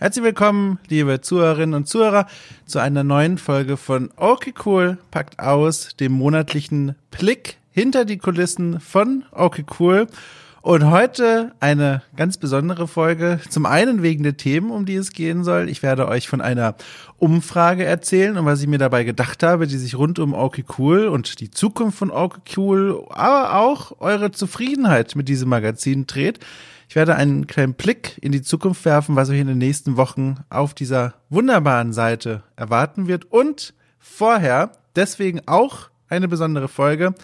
Herzlich 0.00 0.24
willkommen, 0.24 0.78
liebe 0.88 1.20
Zuhörerinnen 1.20 1.74
und 1.74 1.86
Zuhörer, 1.86 2.26
zu 2.64 2.78
einer 2.78 3.04
neuen 3.04 3.36
Folge 3.36 3.76
von 3.76 4.08
Okay 4.16 4.54
Cool 4.64 4.96
packt 5.10 5.38
aus, 5.38 5.94
dem 5.94 6.12
monatlichen 6.12 6.94
Blick 7.10 7.58
hinter 7.70 8.06
die 8.06 8.16
Kulissen 8.16 8.80
von 8.80 9.24
Okay 9.30 9.66
Cool. 9.78 10.06
Und 10.62 10.90
heute 10.90 11.52
eine 11.60 12.00
ganz 12.16 12.38
besondere 12.38 12.88
Folge. 12.88 13.40
Zum 13.50 13.66
einen 13.66 14.02
wegen 14.02 14.22
der 14.22 14.38
Themen, 14.38 14.70
um 14.70 14.86
die 14.86 14.94
es 14.94 15.12
gehen 15.12 15.44
soll. 15.44 15.68
Ich 15.68 15.82
werde 15.82 16.08
euch 16.08 16.28
von 16.28 16.40
einer 16.40 16.76
Umfrage 17.18 17.84
erzählen 17.84 18.38
und 18.38 18.46
was 18.46 18.62
ich 18.62 18.68
mir 18.68 18.78
dabei 18.78 19.04
gedacht 19.04 19.42
habe, 19.42 19.66
die 19.66 19.76
sich 19.76 19.98
rund 19.98 20.18
um 20.18 20.32
Okay 20.32 20.64
Cool 20.78 21.08
und 21.08 21.40
die 21.40 21.50
Zukunft 21.50 21.98
von 21.98 22.10
Okay 22.10 22.40
Cool, 22.56 23.04
aber 23.10 23.54
auch 23.56 24.00
eure 24.00 24.30
Zufriedenheit 24.30 25.14
mit 25.14 25.28
diesem 25.28 25.50
Magazin 25.50 26.06
dreht. 26.06 26.40
Ich 26.90 26.96
werde 26.96 27.14
einen 27.14 27.46
kleinen 27.46 27.74
Blick 27.74 28.18
in 28.20 28.32
die 28.32 28.42
Zukunft 28.42 28.84
werfen, 28.84 29.14
was 29.14 29.30
euch 29.30 29.38
in 29.38 29.46
den 29.46 29.58
nächsten 29.58 29.96
Wochen 29.96 30.38
auf 30.50 30.74
dieser 30.74 31.14
wunderbaren 31.28 31.92
Seite 31.92 32.42
erwarten 32.56 33.06
wird. 33.06 33.26
Und 33.26 33.74
vorher, 34.00 34.72
deswegen 34.96 35.40
auch 35.46 35.88
eine 36.08 36.26
besondere 36.26 36.66
Folge, 36.66 37.14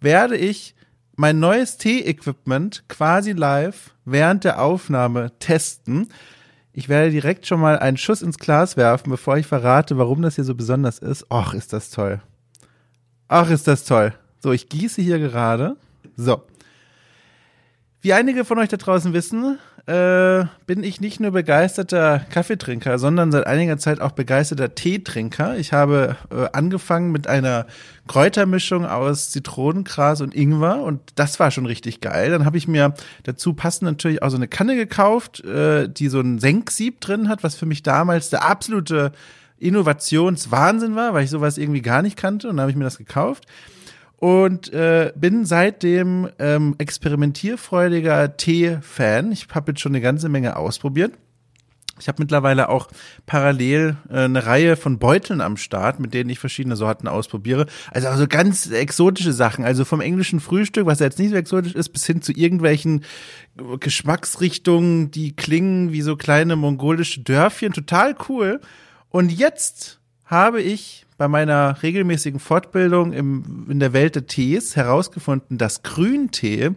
werde 0.00 0.38
ich 0.38 0.74
mein 1.16 1.38
neues 1.38 1.76
Tee-Equipment 1.76 2.84
quasi 2.88 3.32
live 3.32 3.94
während 4.06 4.44
der 4.44 4.62
Aufnahme 4.62 5.32
testen. 5.38 6.08
Ich 6.72 6.88
werde 6.88 7.10
direkt 7.10 7.46
schon 7.46 7.60
mal 7.60 7.78
einen 7.78 7.98
Schuss 7.98 8.22
ins 8.22 8.38
Glas 8.38 8.78
werfen, 8.78 9.10
bevor 9.10 9.36
ich 9.36 9.46
verrate, 9.46 9.98
warum 9.98 10.22
das 10.22 10.36
hier 10.36 10.44
so 10.44 10.54
besonders 10.54 10.98
ist. 10.98 11.26
Ach, 11.28 11.52
ist 11.52 11.74
das 11.74 11.90
toll. 11.90 12.22
Ach, 13.28 13.50
ist 13.50 13.68
das 13.68 13.84
toll. 13.84 14.14
So, 14.38 14.50
ich 14.52 14.70
gieße 14.70 15.02
hier 15.02 15.18
gerade. 15.18 15.76
So. 16.16 16.42
Wie 18.02 18.14
einige 18.14 18.46
von 18.46 18.58
euch 18.58 18.70
da 18.70 18.78
draußen 18.78 19.12
wissen, 19.12 19.58
äh, 19.84 20.44
bin 20.66 20.82
ich 20.82 21.02
nicht 21.02 21.20
nur 21.20 21.32
begeisterter 21.32 22.24
Kaffeetrinker, 22.30 22.98
sondern 22.98 23.30
seit 23.30 23.46
einiger 23.46 23.76
Zeit 23.76 24.00
auch 24.00 24.12
begeisterter 24.12 24.74
Teetrinker. 24.74 25.58
Ich 25.58 25.74
habe 25.74 26.16
äh, 26.30 26.46
angefangen 26.54 27.12
mit 27.12 27.26
einer 27.26 27.66
Kräutermischung 28.08 28.86
aus 28.86 29.30
Zitronengras 29.30 30.22
und 30.22 30.34
Ingwer 30.34 30.82
und 30.82 31.02
das 31.16 31.38
war 31.40 31.50
schon 31.50 31.66
richtig 31.66 32.00
geil. 32.00 32.30
Dann 32.30 32.46
habe 32.46 32.56
ich 32.56 32.66
mir 32.66 32.94
dazu 33.24 33.52
passend 33.52 33.82
natürlich 33.82 34.22
auch 34.22 34.30
so 34.30 34.36
eine 34.36 34.48
Kanne 34.48 34.76
gekauft, 34.76 35.44
äh, 35.44 35.86
die 35.86 36.08
so 36.08 36.20
ein 36.20 36.38
Senksieb 36.38 37.02
drin 37.02 37.28
hat, 37.28 37.42
was 37.42 37.54
für 37.54 37.66
mich 37.66 37.82
damals 37.82 38.30
der 38.30 38.48
absolute 38.48 39.12
Innovationswahnsinn 39.58 40.96
war, 40.96 41.12
weil 41.12 41.24
ich 41.24 41.30
sowas 41.30 41.58
irgendwie 41.58 41.82
gar 41.82 42.00
nicht 42.00 42.16
kannte 42.16 42.48
und 42.48 42.56
dann 42.56 42.62
habe 42.62 42.70
ich 42.70 42.78
mir 42.78 42.84
das 42.84 42.96
gekauft 42.96 43.44
und 44.20 44.70
äh, 44.74 45.12
bin 45.16 45.46
seitdem 45.46 46.28
ähm, 46.38 46.74
experimentierfreudiger 46.76 48.36
Tee-Fan. 48.36 49.32
Ich 49.32 49.48
habe 49.52 49.72
jetzt 49.72 49.80
schon 49.80 49.92
eine 49.92 50.02
ganze 50.02 50.28
Menge 50.28 50.56
ausprobiert. 50.56 51.14
Ich 51.98 52.06
habe 52.06 52.22
mittlerweile 52.22 52.68
auch 52.68 52.88
parallel 53.24 53.96
äh, 54.10 54.20
eine 54.20 54.44
Reihe 54.44 54.76
von 54.76 54.98
Beuteln 54.98 55.40
am 55.40 55.56
Start, 55.56 56.00
mit 56.00 56.12
denen 56.12 56.28
ich 56.28 56.38
verschiedene 56.38 56.76
Sorten 56.76 57.08
ausprobiere. 57.08 57.64
Also 57.90 58.08
also 58.08 58.26
ganz 58.26 58.70
exotische 58.70 59.32
Sachen, 59.32 59.64
also 59.64 59.86
vom 59.86 60.02
englischen 60.02 60.40
Frühstück, 60.40 60.84
was 60.84 61.00
ja 61.00 61.06
jetzt 61.06 61.18
nicht 61.18 61.30
so 61.30 61.36
exotisch 61.36 61.74
ist, 61.74 61.88
bis 61.88 62.04
hin 62.04 62.20
zu 62.20 62.32
irgendwelchen 62.32 63.04
Geschmacksrichtungen, 63.80 65.10
die 65.10 65.34
klingen 65.34 65.92
wie 65.92 66.02
so 66.02 66.16
kleine 66.16 66.56
mongolische 66.56 67.22
Dörfchen, 67.22 67.72
total 67.72 68.14
cool. 68.28 68.60
Und 69.08 69.32
jetzt 69.32 69.98
habe 70.26 70.60
ich 70.60 71.06
bei 71.20 71.28
meiner 71.28 71.82
regelmäßigen 71.82 72.40
Fortbildung 72.40 73.12
im, 73.12 73.66
in 73.68 73.78
der 73.78 73.92
Welt 73.92 74.14
der 74.14 74.26
Tees 74.26 74.74
herausgefunden, 74.74 75.58
dass 75.58 75.82
Grüntee 75.82 76.70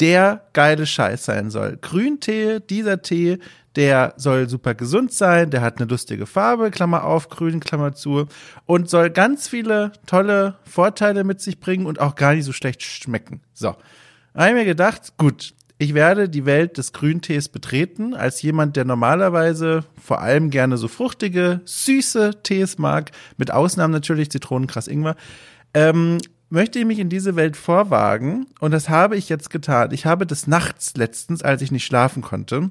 der 0.00 0.46
geile 0.54 0.86
Scheiß 0.86 1.26
sein 1.26 1.50
soll. 1.50 1.76
Grüntee, 1.82 2.60
dieser 2.60 3.02
Tee, 3.02 3.40
der 3.76 4.14
soll 4.16 4.48
super 4.48 4.74
gesund 4.74 5.12
sein, 5.12 5.50
der 5.50 5.60
hat 5.60 5.76
eine 5.76 5.90
lustige 5.90 6.24
Farbe, 6.24 6.70
Klammer 6.70 7.04
auf, 7.04 7.28
grün, 7.28 7.60
Klammer 7.60 7.92
zu, 7.92 8.26
und 8.64 8.88
soll 8.88 9.10
ganz 9.10 9.48
viele 9.48 9.92
tolle 10.06 10.56
Vorteile 10.64 11.22
mit 11.22 11.42
sich 11.42 11.60
bringen 11.60 11.84
und 11.84 12.00
auch 12.00 12.14
gar 12.14 12.32
nicht 12.32 12.46
so 12.46 12.52
schlecht 12.52 12.82
schmecken. 12.82 13.42
So. 13.52 13.76
Da 14.32 14.40
habe 14.40 14.48
ich 14.48 14.54
mir 14.54 14.64
gedacht, 14.64 15.18
gut, 15.18 15.52
ich 15.78 15.94
werde 15.94 16.28
die 16.28 16.46
Welt 16.46 16.78
des 16.78 16.92
Grüntees 16.92 17.48
betreten, 17.48 18.14
als 18.14 18.42
jemand, 18.42 18.76
der 18.76 18.84
normalerweise 18.84 19.84
vor 20.00 20.20
allem 20.20 20.50
gerne 20.50 20.76
so 20.76 20.86
fruchtige, 20.86 21.60
süße 21.64 22.42
Tees 22.42 22.78
mag, 22.78 23.10
mit 23.36 23.50
Ausnahmen 23.50 23.92
natürlich 23.92 24.30
Zitronenkrass 24.30 24.86
Ingwer. 24.86 25.16
Ähm, 25.74 26.18
möchte 26.48 26.78
ich 26.78 26.84
mich 26.84 27.00
in 27.00 27.08
diese 27.08 27.34
Welt 27.34 27.56
vorwagen 27.56 28.46
und 28.60 28.70
das 28.70 28.88
habe 28.88 29.16
ich 29.16 29.28
jetzt 29.28 29.50
getan. 29.50 29.90
Ich 29.92 30.06
habe 30.06 30.26
des 30.26 30.46
Nachts 30.46 30.94
letztens, 30.96 31.42
als 31.42 31.60
ich 31.62 31.72
nicht 31.72 31.84
schlafen 31.84 32.22
konnte, 32.22 32.70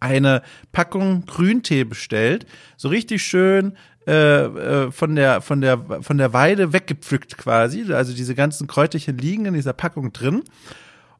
eine 0.00 0.42
Packung 0.72 1.24
Grüntee 1.26 1.84
bestellt, 1.84 2.44
so 2.76 2.88
richtig 2.88 3.22
schön 3.22 3.76
äh, 4.08 4.12
äh, 4.12 4.90
von 4.90 5.14
der 5.14 5.40
von 5.42 5.60
der 5.60 6.02
von 6.02 6.18
der 6.18 6.32
Weide 6.32 6.72
weggepflückt 6.72 7.38
quasi, 7.38 7.92
also 7.92 8.12
diese 8.12 8.34
ganzen 8.34 8.66
Kräuterchen 8.66 9.16
liegen 9.16 9.44
in 9.44 9.54
dieser 9.54 9.72
Packung 9.74 10.12
drin 10.12 10.42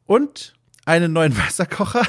und 0.04 0.54
einen 0.84 1.12
neuen 1.12 1.37
Wasserkocher. 1.38 2.03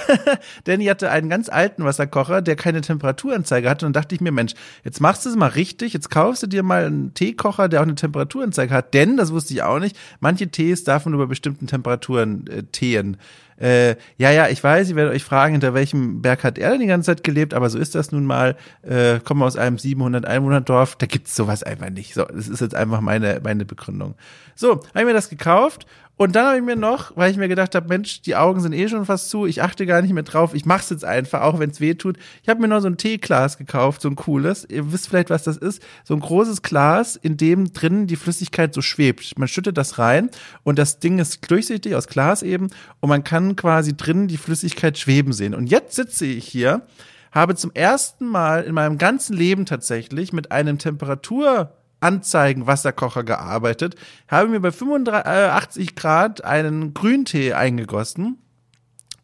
Danny 0.64 0.86
hatte 0.86 1.12
einen 1.12 1.30
ganz 1.30 1.50
alten 1.50 1.84
Wasserkocher, 1.84 2.42
der 2.42 2.56
keine 2.56 2.82
Temperaturanzeige 2.82 3.70
hatte. 3.70 3.86
Und 3.86 3.96
dachte 3.96 4.16
ich 4.16 4.22
mir, 4.22 4.32
Mensch, 4.32 4.54
jetzt 4.84 5.02
machst 5.02 5.26
du 5.26 5.30
es 5.30 5.36
mal 5.36 5.48
richtig. 5.48 5.94
Jetzt 5.94 6.10
kaufst 6.10 6.44
du 6.44 6.48
dir 6.48 6.64
mal 6.64 6.86
einen 6.86 7.14
Teekocher, 7.14 7.70
der 7.70 7.82
auch 7.82 7.86
eine 7.86 7.96
Temperaturanzeige 7.96 8.74
hat. 8.74 8.94
Denn, 8.94 9.18
das 9.18 9.32
wusste 9.32 9.54
ich 9.54 9.64
auch 9.64 9.80
nicht, 9.80 9.98
manche 10.20 10.48
Tees 10.48 10.84
darf 10.84 11.06
man 11.06 11.14
über 11.14 11.28
bestimmten 11.28 11.68
Temperaturen 11.68 12.48
äh, 12.48 12.64
teen. 12.64 13.18
Äh, 13.58 13.96
ja, 14.18 14.32
ja, 14.32 14.48
ich 14.50 14.64
weiß, 14.64 14.90
ich 14.90 14.96
werde 14.96 15.12
euch 15.12 15.24
fragen, 15.24 15.54
hinter 15.54 15.74
welchem 15.74 16.22
Berg 16.22 16.44
hat 16.44 16.58
er 16.58 16.72
denn 16.72 16.82
die 16.82 16.88
ganze 16.88 17.08
Zeit 17.08 17.24
gelebt, 17.24 17.54
aber 17.54 17.70
so 17.70 17.78
ist 17.78 17.96
das 17.96 18.12
nun 18.12 18.26
mal. 18.26 18.56
Äh, 18.82 19.20
komme 19.20 19.46
aus 19.46 19.56
einem 19.56 19.78
700 19.78 20.26
Einwohner-Dorf, 20.26 20.96
da 20.96 21.06
gibt's 21.06 21.36
sowas 21.36 21.64
einfach 21.64 21.90
nicht. 21.90 22.14
So, 22.14 22.26
das 22.26 22.48
ist 22.48 22.62
jetzt 22.62 22.76
einfach 22.76 23.02
meine, 23.02 23.40
meine 23.44 23.66
Begründung. 23.66 24.16
So, 24.56 24.72
habe 24.72 25.00
ich 25.00 25.06
mir 25.06 25.14
das 25.14 25.30
gekauft 25.30 25.86
und 26.16 26.36
dann 26.36 26.46
habe 26.46 26.58
ich 26.58 26.64
mir 26.64 26.76
noch, 26.76 27.18
weil 27.18 27.32
ich 27.32 27.38
mir 27.38 27.48
gedacht 27.48 27.74
habe, 27.74 27.88
Mensch, 27.88 28.22
die 28.22 28.36
Augen 28.36 28.62
sind 28.62 28.74
eh 28.74 28.88
schon 28.88 29.06
fast 29.06 29.32
zu, 29.32 29.48
ich 29.48 29.64
achte 29.64 29.88
gar 29.88 30.02
nicht 30.02 30.14
mehr 30.14 30.24
drauf, 30.24 30.54
ich 30.54 30.64
mach's 30.64 30.92
jetzt 30.92 31.04
einfach, 31.04 31.42
auch 31.42 31.58
wenn 31.58 31.72
es 31.72 31.82
weh 31.82 31.96
tut. 31.96 32.18
Ich 32.44 32.50
habe 32.50 32.62
mir 32.62 32.68
noch 32.68 32.82
so 32.82 32.88
ein 32.88 32.98
Teeglas 32.98 33.58
gekauft, 33.58 34.02
so 34.02 34.10
ein 34.10 34.16
cooles. 34.16 34.66
Ihr 34.70 34.94
wisst 34.94 35.10
vielleicht, 35.10 35.32
was 35.32 35.44
das 35.44 35.58
ist. 35.58 35.82
So 36.04 36.14
ein 36.14 36.20
großes 36.20 36.62
Glas, 36.62 37.16
in 37.16 37.36
dem 37.36 37.74
drinnen 37.74 38.06
die 38.06 38.16
Flüssigkeit 38.16 38.76
so 38.76 38.82
schwebt. 38.82 39.38
Man 39.40 39.48
schüttet 39.48 39.76
das 39.76 39.98
rein 39.98 40.30
und 40.62 40.78
das 40.78 41.00
Ding 41.00 41.18
ist 41.18 41.50
durchsichtig 41.50 41.96
aus 41.96 42.08
Glas 42.08 42.44
eben 42.44 42.68
und 43.00 43.10
man 43.10 43.24
kann 43.24 43.56
quasi 43.56 43.98
drinnen 43.98 44.28
die 44.28 44.38
Flüssigkeit 44.38 45.00
schweben 45.00 45.34
sehen. 45.34 45.56
Und 45.56 45.68
jetzt 45.68 45.96
sitze 45.96 46.28
ich 46.28 46.48
hier, 46.48 46.84
habe 47.32 47.56
zum 47.56 47.72
ersten 47.74 48.28
Mal 48.28 48.64
in 48.64 48.76
meinem 48.76 49.00
ganzen 49.00 49.36
Leben 49.36 49.66
tatsächlich 49.66 50.32
mit 50.32 50.52
einem 50.52 50.78
Temperatur 50.78 51.72
Anzeigen-Wasserkocher 52.04 53.24
gearbeitet, 53.24 53.96
habe 54.28 54.50
mir 54.50 54.60
bei 54.60 54.72
85 54.72 55.90
äh, 55.90 55.94
Grad 55.96 56.44
einen 56.44 56.94
Grüntee 56.94 57.54
eingegossen 57.54 58.38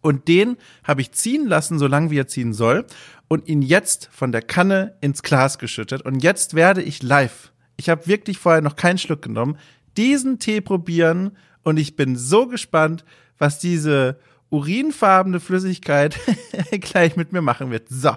und 0.01 0.27
den 0.27 0.57
habe 0.83 1.01
ich 1.01 1.11
ziehen 1.11 1.47
lassen, 1.47 1.77
so 1.77 1.87
lange 1.87 2.09
wie 2.09 2.19
er 2.19 2.27
ziehen 2.27 2.53
soll 2.53 2.85
und 3.27 3.47
ihn 3.47 3.61
jetzt 3.61 4.09
von 4.11 4.31
der 4.31 4.41
Kanne 4.41 4.95
ins 5.01 5.23
Glas 5.23 5.59
geschüttet 5.59 6.01
und 6.01 6.23
jetzt 6.23 6.53
werde 6.53 6.81
ich 6.81 7.03
live. 7.03 7.51
Ich 7.77 7.89
habe 7.89 8.07
wirklich 8.07 8.37
vorher 8.37 8.61
noch 8.61 8.75
keinen 8.75 8.97
Schluck 8.97 9.21
genommen, 9.21 9.57
diesen 9.97 10.39
Tee 10.39 10.61
probieren 10.61 11.37
und 11.63 11.77
ich 11.77 11.95
bin 11.95 12.15
so 12.15 12.47
gespannt, 12.47 13.03
was 13.37 13.59
diese 13.59 14.19
urinfarbene 14.49 15.39
Flüssigkeit 15.39 16.17
gleich 16.71 17.15
mit 17.15 17.31
mir 17.33 17.41
machen 17.41 17.71
wird. 17.71 17.87
So. 17.89 18.11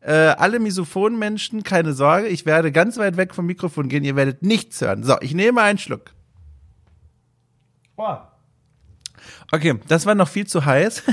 Äh, 0.00 0.12
alle 0.12 0.60
Misophonen-Menschen, 0.60 1.64
keine 1.64 1.92
Sorge, 1.92 2.28
ich 2.28 2.46
werde 2.46 2.70
ganz 2.70 2.98
weit 2.98 3.16
weg 3.16 3.34
vom 3.34 3.46
Mikrofon 3.46 3.88
gehen, 3.88 4.04
ihr 4.04 4.16
werdet 4.16 4.42
nichts 4.42 4.80
hören. 4.80 5.02
So, 5.02 5.16
ich 5.20 5.34
nehme 5.34 5.60
einen 5.60 5.78
Schluck. 5.78 6.12
Boah. 7.96 8.32
Okay, 9.50 9.78
das 9.88 10.06
war 10.06 10.14
noch 10.14 10.28
viel 10.28 10.46
zu 10.46 10.64
heiß. 10.64 11.02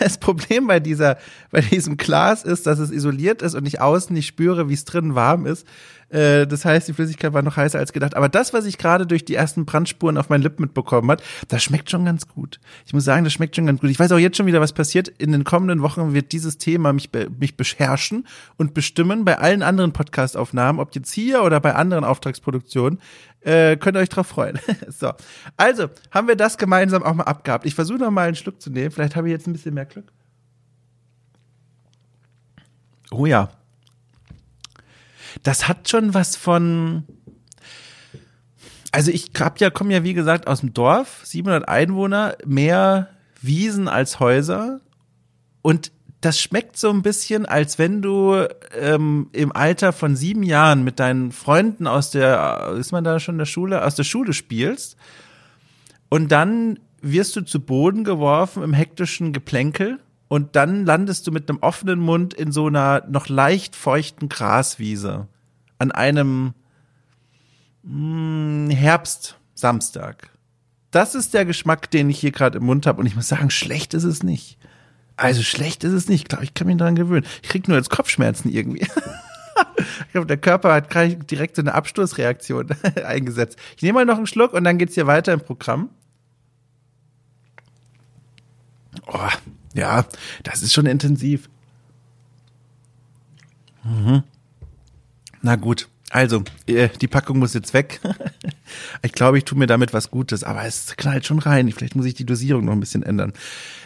Das 0.00 0.18
Problem 0.18 0.66
bei 0.66 0.80
dieser, 0.80 1.16
bei 1.50 1.60
diesem 1.60 1.96
Glas 1.96 2.44
ist, 2.44 2.66
dass 2.66 2.78
es 2.78 2.90
isoliert 2.90 3.40
ist 3.40 3.54
und 3.54 3.66
ich 3.66 3.80
außen 3.80 4.12
nicht 4.12 4.26
spüre, 4.26 4.68
wie 4.68 4.74
es 4.74 4.84
drinnen 4.84 5.14
warm 5.14 5.46
ist. 5.46 5.66
Äh, 6.10 6.46
das 6.46 6.64
heißt, 6.64 6.88
die 6.88 6.92
Flüssigkeit 6.92 7.32
war 7.32 7.42
noch 7.42 7.56
heißer 7.56 7.78
als 7.78 7.92
gedacht. 7.92 8.16
Aber 8.16 8.28
das, 8.28 8.52
was 8.52 8.66
ich 8.66 8.78
gerade 8.78 9.06
durch 9.06 9.24
die 9.24 9.34
ersten 9.34 9.64
Brandspuren 9.64 10.18
auf 10.18 10.28
meinen 10.28 10.42
Lippen 10.42 10.62
mitbekommen 10.62 11.10
hat, 11.10 11.22
das 11.48 11.62
schmeckt 11.62 11.90
schon 11.90 12.04
ganz 12.04 12.26
gut. 12.28 12.60
Ich 12.84 12.92
muss 12.92 13.04
sagen, 13.04 13.24
das 13.24 13.32
schmeckt 13.32 13.56
schon 13.56 13.66
ganz 13.66 13.80
gut. 13.80 13.90
Ich 13.90 13.98
weiß 13.98 14.12
auch 14.12 14.18
jetzt 14.18 14.36
schon 14.36 14.46
wieder, 14.46 14.60
was 14.60 14.72
passiert. 14.72 15.08
In 15.08 15.32
den 15.32 15.44
kommenden 15.44 15.82
Wochen 15.82 16.12
wird 16.12 16.32
dieses 16.32 16.58
Thema 16.58 16.92
mich, 16.92 17.10
mich 17.38 17.56
beherrschen 17.56 18.26
und 18.56 18.74
bestimmen 18.74 19.24
bei 19.24 19.38
allen 19.38 19.62
anderen 19.62 19.92
Podcast-Aufnahmen, 19.92 20.80
ob 20.80 20.94
jetzt 20.94 21.12
hier 21.12 21.42
oder 21.42 21.60
bei 21.60 21.74
anderen 21.74 22.04
Auftragsproduktionen. 22.04 23.00
Äh, 23.42 23.76
könnt 23.76 23.96
ihr 23.96 24.00
euch 24.00 24.10
drauf 24.10 24.26
freuen. 24.26 24.58
so. 24.88 25.12
Also, 25.56 25.88
haben 26.10 26.28
wir 26.28 26.36
das 26.36 26.58
gemeinsam 26.58 27.02
auch 27.02 27.14
mal 27.14 27.24
abgehabt. 27.24 27.64
Ich 27.64 27.74
versuche 27.74 27.98
noch 27.98 28.10
mal 28.10 28.26
einen 28.26 28.36
Schluck 28.36 28.60
zu 28.60 28.70
nehmen. 28.70 28.90
Vielleicht 28.90 29.16
habe 29.16 29.28
ich 29.28 29.32
jetzt 29.32 29.46
ein 29.46 29.52
bisschen 29.52 29.74
mehr 29.74 29.86
Glück. 29.86 30.12
Oh 33.12 33.26
ja 33.26 33.50
das 35.42 35.68
hat 35.68 35.88
schon 35.88 36.14
was 36.14 36.36
von. 36.36 37.04
Also 38.92 39.12
ich 39.12 39.30
hab 39.38 39.60
ja, 39.60 39.70
komme 39.70 39.92
ja 39.92 40.02
wie 40.02 40.14
gesagt 40.14 40.48
aus 40.48 40.60
dem 40.60 40.74
Dorf, 40.74 41.20
700 41.24 41.68
Einwohner, 41.68 42.36
mehr 42.44 43.08
Wiesen 43.40 43.86
als 43.86 44.18
Häuser 44.18 44.80
und 45.62 45.92
das 46.20 46.38
schmeckt 46.38 46.76
so 46.76 46.90
ein 46.90 47.02
bisschen, 47.02 47.46
als 47.46 47.78
wenn 47.78 48.02
du 48.02 48.46
ähm, 48.78 49.30
im 49.32 49.52
Alter 49.52 49.92
von 49.92 50.16
sieben 50.16 50.42
Jahren 50.42 50.84
mit 50.84 51.00
deinen 51.00 51.32
Freunden 51.32 51.86
aus 51.86 52.10
der, 52.10 52.74
ist 52.78 52.92
man 52.92 53.04
da 53.04 53.18
schon 53.20 53.36
in 53.36 53.38
der 53.38 53.46
Schule, 53.46 53.84
aus 53.84 53.94
der 53.94 54.04
Schule 54.04 54.32
spielst 54.32 54.96
und 56.10 56.30
dann 56.30 56.78
wirst 57.00 57.36
du 57.36 57.40
zu 57.40 57.60
Boden 57.60 58.04
geworfen 58.04 58.62
im 58.62 58.74
hektischen 58.74 59.32
Geplänkel 59.32 59.98
und 60.30 60.54
dann 60.54 60.86
landest 60.86 61.26
du 61.26 61.32
mit 61.32 61.50
einem 61.50 61.58
offenen 61.58 61.98
Mund 61.98 62.34
in 62.34 62.52
so 62.52 62.68
einer 62.68 63.04
noch 63.08 63.28
leicht 63.28 63.74
feuchten 63.74 64.28
Graswiese 64.28 65.26
an 65.78 65.90
einem 65.90 66.54
mh, 67.82 68.68
hm, 68.68 68.70
Herbstsamstag. 68.70 70.30
Das 70.92 71.16
ist 71.16 71.34
der 71.34 71.44
Geschmack, 71.44 71.90
den 71.90 72.08
ich 72.08 72.20
hier 72.20 72.30
gerade 72.30 72.58
im 72.58 72.64
Mund 72.64 72.86
habe 72.86 73.00
und 73.00 73.06
ich 73.06 73.16
muss 73.16 73.26
sagen, 73.26 73.50
schlecht 73.50 73.92
ist 73.92 74.04
es 74.04 74.22
nicht. 74.22 74.56
Also 75.16 75.42
schlecht 75.42 75.82
ist 75.82 75.94
es 75.94 76.08
nicht. 76.08 76.22
Ich 76.22 76.28
glaube, 76.28 76.44
ich 76.44 76.54
kann 76.54 76.68
mich 76.68 76.76
daran 76.76 76.94
gewöhnen. 76.94 77.26
Ich 77.42 77.48
krieg 77.48 77.66
nur 77.66 77.76
jetzt 77.76 77.90
Kopfschmerzen 77.90 78.50
irgendwie. 78.50 78.82
ich 79.78 80.12
glaube, 80.12 80.28
der 80.28 80.36
Körper 80.36 80.72
hat 80.72 80.94
direkt 81.28 81.56
so 81.56 81.62
eine 81.62 81.74
Abstoßreaktion 81.74 82.68
eingesetzt. 83.04 83.58
Ich 83.76 83.82
nehme 83.82 83.98
mal 83.98 84.04
noch 84.06 84.16
einen 84.16 84.28
Schluck 84.28 84.52
und 84.52 84.62
dann 84.62 84.78
geht's 84.78 84.94
hier 84.94 85.08
weiter 85.08 85.32
im 85.32 85.40
Programm. 85.40 85.90
Oh, 89.08 89.28
ja, 89.74 90.04
das 90.42 90.62
ist 90.62 90.72
schon 90.72 90.86
intensiv. 90.86 91.48
Mhm. 93.84 94.22
Na 95.42 95.56
gut, 95.56 95.88
also, 96.10 96.42
äh, 96.66 96.88
die 97.00 97.06
Packung 97.06 97.38
muss 97.38 97.54
jetzt 97.54 97.72
weg. 97.72 98.00
ich 99.02 99.12
glaube, 99.12 99.38
ich 99.38 99.44
tue 99.44 99.56
mir 99.56 99.68
damit 99.68 99.94
was 99.94 100.10
Gutes, 100.10 100.42
aber 100.42 100.64
es 100.64 100.96
knallt 100.96 101.24
schon 101.24 101.38
rein. 101.38 101.70
Vielleicht 101.70 101.94
muss 101.94 102.06
ich 102.06 102.14
die 102.14 102.26
Dosierung 102.26 102.64
noch 102.64 102.72
ein 102.72 102.80
bisschen 102.80 103.04
ändern. 103.04 103.32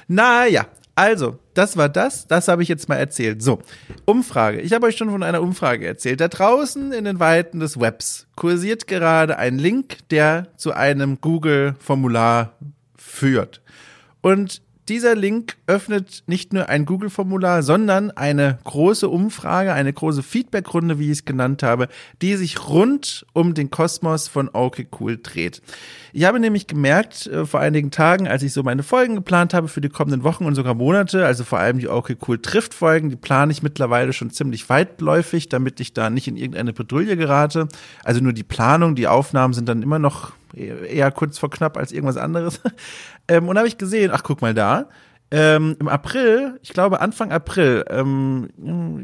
Naja, 0.08 0.66
also, 0.94 1.38
das 1.52 1.76
war 1.76 1.90
das. 1.90 2.26
Das 2.26 2.48
habe 2.48 2.62
ich 2.62 2.68
jetzt 2.68 2.88
mal 2.88 2.96
erzählt. 2.96 3.42
So, 3.42 3.60
Umfrage. 4.06 4.60
Ich 4.60 4.72
habe 4.72 4.86
euch 4.86 4.96
schon 4.96 5.10
von 5.10 5.22
einer 5.22 5.42
Umfrage 5.42 5.86
erzählt. 5.86 6.20
Da 6.20 6.28
draußen 6.28 6.92
in 6.92 7.04
den 7.04 7.20
Weiten 7.20 7.60
des 7.60 7.78
Webs 7.78 8.26
kursiert 8.36 8.86
gerade 8.86 9.36
ein 9.36 9.58
Link, 9.58 10.08
der 10.08 10.48
zu 10.56 10.72
einem 10.72 11.20
Google-Formular 11.20 12.54
führt. 12.96 13.60
Und 14.22 14.62
dieser 14.88 15.14
Link 15.14 15.56
öffnet 15.66 16.22
nicht 16.26 16.52
nur 16.52 16.68
ein 16.68 16.84
Google-Formular, 16.84 17.62
sondern 17.62 18.10
eine 18.10 18.58
große 18.64 19.08
Umfrage, 19.08 19.72
eine 19.72 19.92
große 19.92 20.22
Feedback-Runde, 20.22 20.98
wie 20.98 21.06
ich 21.06 21.18
es 21.18 21.24
genannt 21.24 21.62
habe, 21.62 21.88
die 22.22 22.36
sich 22.36 22.68
rund 22.68 23.26
um 23.32 23.54
den 23.54 23.70
Kosmos 23.70 24.28
von 24.28 24.50
Okay 24.52 24.86
Cool 24.98 25.18
dreht. 25.22 25.62
Ich 26.12 26.24
habe 26.24 26.38
nämlich 26.38 26.66
gemerkt, 26.66 27.26
äh, 27.26 27.46
vor 27.46 27.60
einigen 27.60 27.90
Tagen, 27.90 28.28
als 28.28 28.42
ich 28.42 28.52
so 28.52 28.62
meine 28.62 28.82
Folgen 28.82 29.14
geplant 29.14 29.54
habe 29.54 29.68
für 29.68 29.80
die 29.80 29.88
kommenden 29.88 30.22
Wochen 30.22 30.44
und 30.44 30.54
sogar 30.54 30.74
Monate, 30.74 31.24
also 31.24 31.44
vor 31.44 31.58
allem 31.58 31.78
die 31.78 31.88
Okay 31.88 32.16
Cool 32.26 32.38
trifft 32.38 32.74
Folgen, 32.74 33.10
die 33.10 33.16
plane 33.16 33.52
ich 33.52 33.62
mittlerweile 33.62 34.12
schon 34.12 34.30
ziemlich 34.30 34.68
weitläufig, 34.68 35.48
damit 35.48 35.80
ich 35.80 35.92
da 35.92 36.10
nicht 36.10 36.28
in 36.28 36.36
irgendeine 36.36 36.72
Bredouille 36.72 37.16
gerate. 37.16 37.68
Also 38.02 38.20
nur 38.20 38.32
die 38.32 38.42
Planung, 38.42 38.94
die 38.94 39.08
Aufnahmen 39.08 39.54
sind 39.54 39.68
dann 39.68 39.82
immer 39.82 39.98
noch 39.98 40.32
eher 40.56 41.10
kurz 41.10 41.38
vor 41.38 41.50
knapp 41.50 41.76
als 41.76 41.92
irgendwas 41.92 42.16
anderes. 42.16 42.60
Ähm, 43.28 43.48
und 43.48 43.56
habe 43.56 43.68
ich 43.68 43.78
gesehen, 43.78 44.10
ach 44.12 44.22
guck 44.22 44.42
mal 44.42 44.54
da, 44.54 44.88
ähm, 45.30 45.76
im 45.80 45.88
April, 45.88 46.60
ich 46.62 46.72
glaube 46.72 47.00
Anfang 47.00 47.32
April, 47.32 47.84
ähm, 47.88 48.50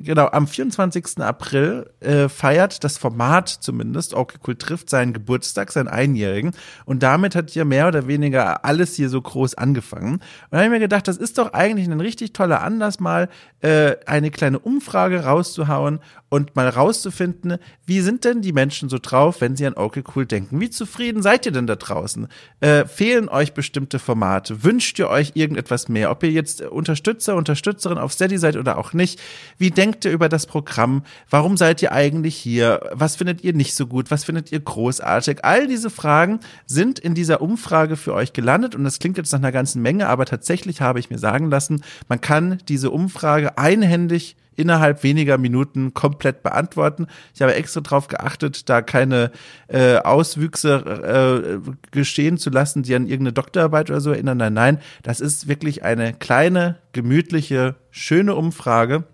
genau, 0.04 0.26
am 0.26 0.46
24. 0.46 1.18
April 1.18 1.90
äh, 1.98 2.28
feiert 2.28 2.84
das 2.84 2.98
Format 2.98 3.48
zumindest, 3.48 4.14
okay 4.14 4.38
cool 4.46 4.54
trifft 4.54 4.90
seinen 4.90 5.12
Geburtstag, 5.12 5.72
seinen 5.72 5.88
Einjährigen. 5.88 6.52
Und 6.84 7.02
damit 7.02 7.34
hat 7.34 7.52
ja 7.56 7.64
mehr 7.64 7.88
oder 7.88 8.06
weniger 8.06 8.64
alles 8.64 8.94
hier 8.94 9.08
so 9.08 9.20
groß 9.20 9.56
angefangen. 9.56 10.14
Und 10.14 10.22
da 10.52 10.58
habe 10.58 10.66
ich 10.66 10.70
mir 10.70 10.78
gedacht, 10.78 11.08
das 11.08 11.16
ist 11.16 11.38
doch 11.38 11.52
eigentlich 11.52 11.88
ein 11.88 12.00
richtig 12.00 12.32
toller 12.32 12.62
Anlass, 12.62 13.00
mal 13.00 13.28
äh, 13.60 13.96
eine 14.06 14.30
kleine 14.30 14.60
Umfrage 14.60 15.24
rauszuhauen 15.24 15.98
und 16.30 16.54
mal 16.56 16.68
rauszufinden, 16.68 17.58
wie 17.84 18.00
sind 18.00 18.24
denn 18.24 18.40
die 18.40 18.52
Menschen 18.52 18.88
so 18.88 18.98
drauf, 19.02 19.40
wenn 19.40 19.56
sie 19.56 19.66
an 19.66 19.74
Okay 19.74 20.04
Cool 20.14 20.26
denken? 20.26 20.60
Wie 20.60 20.70
zufrieden 20.70 21.22
seid 21.22 21.44
ihr 21.44 21.52
denn 21.52 21.66
da 21.66 21.74
draußen? 21.74 22.28
Äh, 22.60 22.86
fehlen 22.86 23.28
euch 23.28 23.52
bestimmte 23.52 23.98
Formate? 23.98 24.62
Wünscht 24.62 24.98
ihr 25.00 25.10
euch 25.10 25.32
irgendetwas 25.34 25.88
mehr? 25.88 26.10
Ob 26.10 26.22
ihr 26.22 26.30
jetzt 26.30 26.62
Unterstützer, 26.62 27.34
Unterstützerin 27.34 27.98
auf 27.98 28.12
Steady 28.12 28.38
seid 28.38 28.56
oder 28.56 28.78
auch 28.78 28.92
nicht? 28.92 29.20
Wie 29.58 29.72
denkt 29.72 30.04
ihr 30.04 30.12
über 30.12 30.28
das 30.28 30.46
Programm? 30.46 31.02
Warum 31.28 31.56
seid 31.56 31.82
ihr 31.82 31.90
eigentlich 31.90 32.36
hier? 32.36 32.88
Was 32.92 33.16
findet 33.16 33.42
ihr 33.42 33.52
nicht 33.52 33.74
so 33.74 33.88
gut? 33.88 34.12
Was 34.12 34.22
findet 34.22 34.52
ihr 34.52 34.60
großartig? 34.60 35.44
All 35.44 35.66
diese 35.66 35.90
Fragen 35.90 36.38
sind 36.64 37.00
in 37.00 37.14
dieser 37.14 37.42
Umfrage 37.42 37.96
für 37.96 38.14
euch 38.14 38.32
gelandet 38.32 38.76
und 38.76 38.84
das 38.84 39.00
klingt 39.00 39.18
jetzt 39.18 39.32
nach 39.32 39.40
einer 39.40 39.52
ganzen 39.52 39.82
Menge, 39.82 40.08
aber 40.08 40.26
tatsächlich 40.26 40.80
habe 40.80 41.00
ich 41.00 41.10
mir 41.10 41.18
sagen 41.18 41.50
lassen, 41.50 41.82
man 42.08 42.20
kann 42.20 42.58
diese 42.68 42.90
Umfrage 42.90 43.58
einhändig 43.58 44.36
innerhalb 44.60 45.02
weniger 45.02 45.38
Minuten 45.38 45.94
komplett 45.94 46.42
beantworten. 46.42 47.06
Ich 47.34 47.42
habe 47.42 47.54
extra 47.54 47.80
darauf 47.80 48.08
geachtet, 48.08 48.68
da 48.68 48.82
keine 48.82 49.30
äh, 49.68 49.96
Auswüchse 49.96 51.62
äh, 51.64 51.70
geschehen 51.90 52.38
zu 52.38 52.50
lassen, 52.50 52.82
die 52.82 52.94
an 52.94 53.06
irgendeine 53.06 53.32
Doktorarbeit 53.32 53.90
oder 53.90 54.00
so 54.00 54.10
erinnern. 54.10 54.38
Nein, 54.38 54.52
nein, 54.52 54.78
das 55.02 55.20
ist 55.20 55.48
wirklich 55.48 55.82
eine 55.82 56.12
kleine, 56.12 56.76
gemütliche, 56.92 57.76
schöne 57.90 58.34
Umfrage 58.34 59.04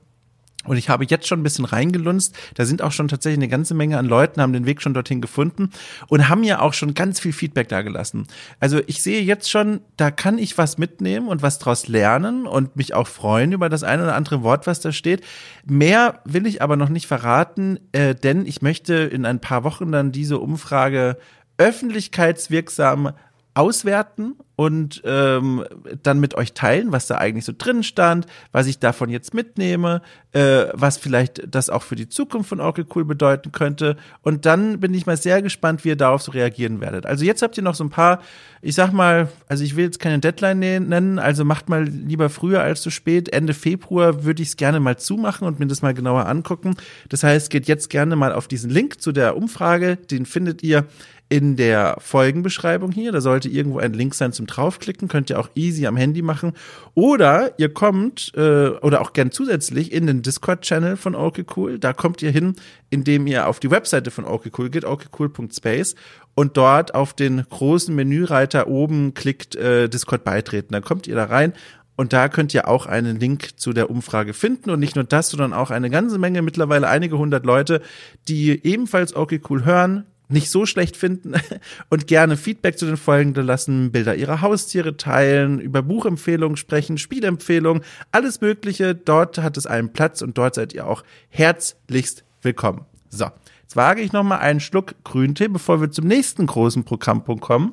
und 0.66 0.76
ich 0.76 0.88
habe 0.88 1.04
jetzt 1.04 1.26
schon 1.26 1.40
ein 1.40 1.42
bisschen 1.42 1.64
reingelunzt. 1.64 2.34
Da 2.54 2.64
sind 2.64 2.82
auch 2.82 2.92
schon 2.92 3.08
tatsächlich 3.08 3.38
eine 3.38 3.48
ganze 3.48 3.74
Menge 3.74 3.98
an 3.98 4.06
Leuten, 4.06 4.40
haben 4.40 4.52
den 4.52 4.66
Weg 4.66 4.82
schon 4.82 4.94
dorthin 4.94 5.20
gefunden 5.20 5.70
und 6.08 6.28
haben 6.28 6.44
ja 6.44 6.60
auch 6.60 6.72
schon 6.72 6.94
ganz 6.94 7.20
viel 7.20 7.32
Feedback 7.32 7.68
da 7.68 7.82
gelassen. 7.82 8.26
Also 8.60 8.80
ich 8.86 9.02
sehe 9.02 9.22
jetzt 9.22 9.50
schon, 9.50 9.80
da 9.96 10.10
kann 10.10 10.38
ich 10.38 10.58
was 10.58 10.78
mitnehmen 10.78 11.28
und 11.28 11.42
was 11.42 11.58
draus 11.58 11.88
lernen 11.88 12.46
und 12.46 12.76
mich 12.76 12.94
auch 12.94 13.06
freuen 13.06 13.52
über 13.52 13.68
das 13.68 13.82
eine 13.82 14.04
oder 14.04 14.14
andere 14.14 14.42
Wort, 14.42 14.66
was 14.66 14.80
da 14.80 14.92
steht. 14.92 15.22
Mehr 15.64 16.20
will 16.24 16.46
ich 16.46 16.62
aber 16.62 16.76
noch 16.76 16.88
nicht 16.88 17.06
verraten, 17.06 17.78
äh, 17.92 18.14
denn 18.14 18.46
ich 18.46 18.62
möchte 18.62 18.94
in 18.94 19.24
ein 19.24 19.40
paar 19.40 19.64
Wochen 19.64 19.92
dann 19.92 20.12
diese 20.12 20.38
Umfrage 20.38 21.16
öffentlichkeitswirksam 21.58 23.12
auswerten 23.54 24.36
und 24.56 25.02
ähm, 25.04 25.64
dann 26.02 26.18
mit 26.18 26.34
euch 26.34 26.54
teilen, 26.54 26.90
was 26.90 27.06
da 27.06 27.18
eigentlich 27.18 27.44
so 27.44 27.52
drin 27.56 27.82
stand, 27.82 28.26
was 28.52 28.66
ich 28.66 28.78
davon 28.78 29.10
jetzt 29.10 29.34
mitnehme, 29.34 30.00
äh, 30.32 30.64
was 30.72 30.96
vielleicht 30.96 31.42
das 31.54 31.68
auch 31.68 31.82
für 31.82 31.94
die 31.94 32.08
Zukunft 32.08 32.48
von 32.48 32.60
Oracle 32.60 32.86
Cool 32.94 33.04
bedeuten 33.04 33.52
könnte. 33.52 33.96
Und 34.22 34.46
dann 34.46 34.80
bin 34.80 34.94
ich 34.94 35.04
mal 35.04 35.18
sehr 35.18 35.42
gespannt, 35.42 35.84
wie 35.84 35.90
ihr 35.90 35.96
darauf 35.96 36.22
so 36.22 36.32
reagieren 36.32 36.80
werdet. 36.80 37.04
Also 37.04 37.26
jetzt 37.26 37.42
habt 37.42 37.56
ihr 37.58 37.62
noch 37.62 37.74
so 37.74 37.84
ein 37.84 37.90
paar, 37.90 38.20
ich 38.62 38.74
sag 38.74 38.92
mal, 38.92 39.28
also 39.46 39.62
ich 39.62 39.76
will 39.76 39.84
jetzt 39.84 40.00
keine 40.00 40.20
Deadline 40.20 40.58
nennen, 40.58 41.18
also 41.18 41.44
macht 41.44 41.68
mal 41.68 41.84
lieber 41.84 42.30
früher 42.30 42.62
als 42.62 42.80
zu 42.80 42.88
spät. 42.90 43.28
Ende 43.34 43.52
Februar 43.52 44.24
würde 44.24 44.42
ich 44.42 44.48
es 44.48 44.56
gerne 44.56 44.80
mal 44.80 44.96
zumachen 44.96 45.46
und 45.46 45.60
mir 45.60 45.66
das 45.66 45.82
mal 45.82 45.92
genauer 45.92 46.26
angucken. 46.26 46.76
Das 47.10 47.22
heißt, 47.22 47.50
geht 47.50 47.68
jetzt 47.68 47.90
gerne 47.90 48.16
mal 48.16 48.32
auf 48.32 48.48
diesen 48.48 48.70
Link 48.70 49.02
zu 49.02 49.12
der 49.12 49.36
Umfrage, 49.36 49.96
den 49.96 50.24
findet 50.24 50.62
ihr 50.62 50.86
in 51.28 51.56
der 51.56 51.96
Folgenbeschreibung 52.00 52.92
hier. 52.92 53.12
Da 53.12 53.20
sollte 53.20 53.48
irgendwo 53.48 53.78
ein 53.78 53.92
Link 53.92 54.14
sein 54.14 54.32
zum 54.32 54.45
Draufklicken. 54.46 55.08
Könnt 55.08 55.30
ihr 55.30 55.38
auch 55.38 55.50
easy 55.54 55.86
am 55.86 55.96
Handy 55.96 56.22
machen. 56.22 56.52
Oder 56.94 57.58
ihr 57.58 57.72
kommt, 57.72 58.32
äh, 58.36 58.68
oder 58.68 59.00
auch 59.00 59.12
gern 59.12 59.30
zusätzlich 59.30 59.92
in 59.92 60.06
den 60.06 60.22
Discord-Channel 60.22 60.96
von 60.96 61.14
Okay 61.14 61.44
Cool. 61.56 61.78
Da 61.78 61.92
kommt 61.92 62.22
ihr 62.22 62.30
hin, 62.30 62.54
indem 62.90 63.26
ihr 63.26 63.48
auf 63.48 63.60
die 63.60 63.70
Webseite 63.70 64.10
von 64.10 64.24
Okay 64.24 64.50
Cool 64.56 64.70
geht, 64.70 64.84
okcool.space 64.84 65.94
und 66.34 66.56
dort 66.56 66.94
auf 66.94 67.14
den 67.14 67.44
großen 67.48 67.94
Menüreiter 67.94 68.68
oben 68.68 69.14
klickt 69.14 69.56
äh, 69.56 69.88
Discord 69.88 70.24
beitreten. 70.24 70.72
Dann 70.72 70.82
kommt 70.82 71.06
ihr 71.06 71.14
da 71.14 71.24
rein 71.24 71.52
und 71.96 72.12
da 72.12 72.28
könnt 72.28 72.52
ihr 72.52 72.68
auch 72.68 72.86
einen 72.86 73.18
Link 73.18 73.58
zu 73.58 73.72
der 73.72 73.90
Umfrage 73.90 74.34
finden. 74.34 74.70
Und 74.70 74.80
nicht 74.80 74.96
nur 74.96 75.04
das, 75.04 75.30
sondern 75.30 75.52
auch 75.54 75.70
eine 75.70 75.90
ganze 75.90 76.18
Menge, 76.18 76.42
mittlerweile 76.42 76.88
einige 76.88 77.16
hundert 77.18 77.46
Leute, 77.46 77.80
die 78.28 78.64
ebenfalls 78.64 79.16
okay 79.16 79.40
cool 79.48 79.64
hören, 79.64 80.04
nicht 80.28 80.50
so 80.50 80.66
schlecht 80.66 80.96
finden 80.96 81.34
und 81.88 82.06
gerne 82.06 82.36
Feedback 82.36 82.78
zu 82.78 82.86
den 82.86 82.96
Folgen 82.96 83.34
lassen, 83.34 83.92
Bilder 83.92 84.16
ihrer 84.16 84.40
Haustiere 84.40 84.96
teilen, 84.96 85.60
über 85.60 85.82
Buchempfehlungen 85.82 86.56
sprechen, 86.56 86.98
Spielempfehlungen, 86.98 87.82
alles 88.12 88.40
Mögliche. 88.40 88.94
Dort 88.94 89.38
hat 89.38 89.56
es 89.56 89.66
einen 89.66 89.92
Platz 89.92 90.22
und 90.22 90.36
dort 90.36 90.54
seid 90.54 90.72
ihr 90.72 90.86
auch 90.86 91.04
herzlichst 91.28 92.24
willkommen. 92.42 92.84
So, 93.08 93.26
jetzt 93.62 93.76
wage 93.76 94.02
ich 94.02 94.12
noch 94.12 94.24
mal 94.24 94.38
einen 94.38 94.60
Schluck 94.60 94.94
Grüntee, 95.04 95.48
bevor 95.48 95.80
wir 95.80 95.90
zum 95.90 96.06
nächsten 96.06 96.46
großen 96.46 96.84
Programmpunkt 96.84 97.42
kommen. 97.42 97.72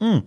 Mm. 0.00 0.18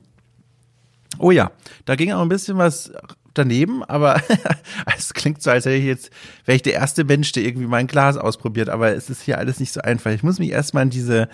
Oh 1.19 1.31
ja, 1.31 1.51
da 1.85 1.95
ging 1.95 2.11
auch 2.11 2.21
ein 2.21 2.29
bisschen 2.29 2.57
was 2.57 2.91
daneben, 3.33 3.83
aber 3.83 4.21
es 4.97 5.13
klingt 5.13 5.41
so, 5.41 5.51
als 5.51 5.65
wäre 5.65 5.75
ich 5.75 5.85
jetzt, 5.85 6.11
wäre 6.45 6.55
ich 6.55 6.61
der 6.61 6.73
erste 6.73 7.03
Mensch, 7.03 7.31
der 7.31 7.43
irgendwie 7.43 7.67
mein 7.67 7.87
Glas 7.87 8.17
ausprobiert, 8.17 8.69
aber 8.69 8.93
es 8.93 9.09
ist 9.09 9.21
hier 9.21 9.37
alles 9.37 9.59
nicht 9.59 9.73
so 9.73 9.81
einfach. 9.81 10.11
Ich 10.11 10.23
muss 10.23 10.39
mich 10.39 10.51
erstmal 10.51 10.83
an 10.83 10.89
diese 10.89 11.29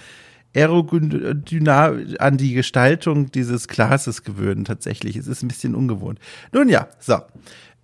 Aerodynamik, 0.56 2.22
an 2.22 2.38
die 2.38 2.54
Gestaltung 2.54 3.32
dieses 3.32 3.68
Glases 3.68 4.24
gewöhnen, 4.24 4.66
tatsächlich. 4.66 5.16
Es 5.16 5.28
ist 5.28 5.44
ein 5.44 5.48
bisschen 5.48 5.76
ungewohnt. 5.76 6.20
Nun 6.52 6.70
ja, 6.70 6.88
so. 7.00 7.18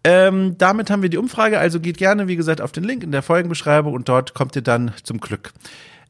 Ähm, 0.06 0.58
damit 0.58 0.90
haben 0.90 1.02
wir 1.02 1.10
die 1.10 1.18
Umfrage, 1.18 1.60
also 1.60 1.80
geht 1.80 1.98
gerne, 1.98 2.28
wie 2.28 2.36
gesagt, 2.36 2.60
auf 2.60 2.74
den 2.74 2.84
Link 2.84 3.04
in 3.04 3.12
der 3.12 3.22
Folgenbeschreibung 3.22 3.94
und 3.94 4.10
dort 4.10 4.34
kommt 4.34 4.56
ihr 4.56 4.62
dann 4.62 4.92
zum 5.04 5.20
Glück. 5.20 5.54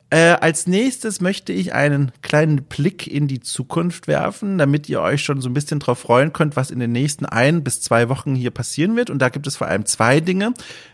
Äh, 0.10 0.38
als 0.42 0.68
nächstes 0.68 1.22
möchte 1.22 1.54
ich 1.54 1.74
einen 1.74 2.12
kleinen 2.22 2.64
Blick 2.64 3.08
in 3.08 3.28
die 3.28 3.40
Zukunft 3.40 4.08
werfen, 4.08 4.60
damit 4.60 4.88
ihr 4.88 5.02
euch 5.02 5.24
schon 5.24 5.42
so 5.42 5.50
ein 5.50 5.56
bisschen 5.56 5.80
drauf 5.80 6.00
freuen 6.00 6.34
könnt, 6.34 6.56
was 6.56 6.70
in 6.70 6.80
den 6.80 6.92
nächsten 6.92 7.26
ein 7.26 7.64
bis 7.64 7.82
zwei 7.82 8.10
Wochen 8.10 8.36
hier 8.36 8.52
passieren 8.52 8.96
wird. 8.96 9.10
Und 9.10 9.20
da 9.20 9.30
gibt 9.30 9.48
es 9.48 9.58
vor 9.58 9.68
allem 9.68 9.86
zwei 9.88 10.20
Dinge. 10.20 10.54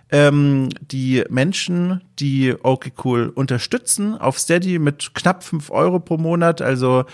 Ähm, 0.09 0.69
die 0.81 1.23
Menschen, 1.29 2.01
die 2.19 2.55
okay 2.63 2.93
cool 3.03 3.29
unterstützen 3.33 4.15
auf 4.15 4.39
Steady 4.39 4.79
mit 4.79 5.13
knapp 5.13 5.43
fünf 5.43 5.69
Euro 5.69 5.99
pro 5.99 6.17
Monat, 6.17 6.61
also 6.61 7.05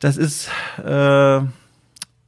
das 0.00 0.16
ist 0.16 0.50
äh, 0.78 1.40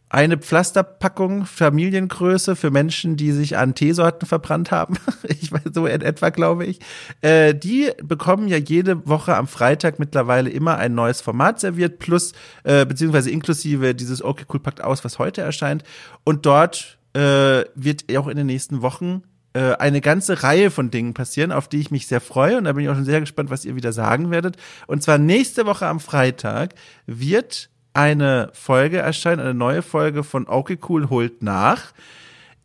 eine 0.09 0.39
Pflasterpackung 0.39 1.47
Familiengröße 1.47 2.55
für 2.55 2.71
Menschen, 2.71 3.17
die 3.17 3.33
sich 3.33 3.57
an 3.57 3.75
Teesorten 3.75 4.27
verbrannt 4.27 4.71
haben. 4.71 4.97
ich 5.25 5.51
weiß 5.51 5.63
so 5.75 5.87
in 5.87 6.01
etwa, 6.01 6.31
glaube 6.31 6.65
ich. 6.65 6.81
Äh, 7.23 7.55
die 7.55 7.91
bekommen 8.03 8.47
ja 8.49 8.57
jede 8.57 9.07
Woche 9.09 9.37
am 9.37 9.49
Freitag 9.49 9.99
mittlerweile 9.99 10.51
immer 10.51 10.77
ein 10.77 10.95
neues 10.95 11.21
Format 11.21 11.59
serviert, 11.61 11.99
plus 11.99 12.33
äh, 12.65 12.87
beziehungsweise 12.87 13.31
inklusive 13.31 13.95
dieses 13.95 14.23
Okay 14.23 14.45
Cool 14.53 14.61
packt 14.61 14.81
aus, 14.81 15.05
was 15.05 15.19
heute 15.19 15.41
erscheint. 15.41 15.83
Und 16.23 16.47
dort 16.47 16.99
äh, 17.15 17.65
wird 17.75 18.05
auch 18.17 18.29
in 18.29 18.37
den 18.37 18.47
nächsten 18.47 18.83
Wochen 18.83 19.23
äh, 19.55 19.75
eine 19.77 20.01
ganze 20.01 20.43
Reihe 20.43 20.71
von 20.71 20.91
Dingen 20.91 21.15
passieren, 21.15 21.51
auf 21.51 21.67
die 21.67 21.81
ich 21.81 21.91
mich 21.91 22.07
sehr 22.07 22.21
freue. 22.21 22.59
Und 22.59 22.65
da 22.65 22.73
bin 22.73 22.85
ich 22.85 22.91
auch 22.91 22.95
schon 22.95 23.05
sehr 23.05 23.21
gespannt, 23.21 23.51
was 23.51 23.65
ihr 23.65 23.75
wieder 23.75 23.93
sagen 23.93 24.31
werdet. 24.31 24.57
Und 24.87 25.03
zwar 25.03 25.19
nächste 25.19 25.67
Woche 25.67 25.87
am 25.87 25.99
Freitag 25.99 26.75
wird 27.07 27.71
eine 27.97 28.51
Folge 28.53 28.99
erscheinen, 28.99 29.41
eine 29.41 29.55
neue 29.55 29.83
Folge 29.83 30.23
von 30.23 30.47
Okay 30.47 30.79
Cool 30.89 31.09
holt 31.09 31.43
nach. 31.43 31.93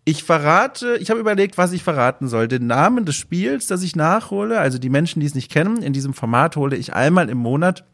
Ich 0.04 0.24
verrate, 0.24 0.98
ich 0.98 1.10
habe 1.10 1.20
überlegt, 1.20 1.58
was 1.58 1.72
ich 1.72 1.84
verraten 1.84 2.28
soll. 2.28 2.48
Den 2.48 2.68
Namen 2.68 3.06
des 3.06 3.16
Spiels, 3.16 3.68
das 3.68 3.84
ich 3.84 3.96
nachhole, 3.96 4.60
also 4.60 4.78
die 4.78 4.90
Menschen, 4.90 5.20
die 5.20 5.28
es 5.28 5.36
nicht 5.36 5.52
kennen, 5.52 5.82
in 5.82 5.94
diesem 5.94 6.14
Format 6.14 6.56
hole 6.58 6.76
ich 6.76 6.94
einmal 6.94 7.30
im 7.30 7.38
Monat 7.38 7.86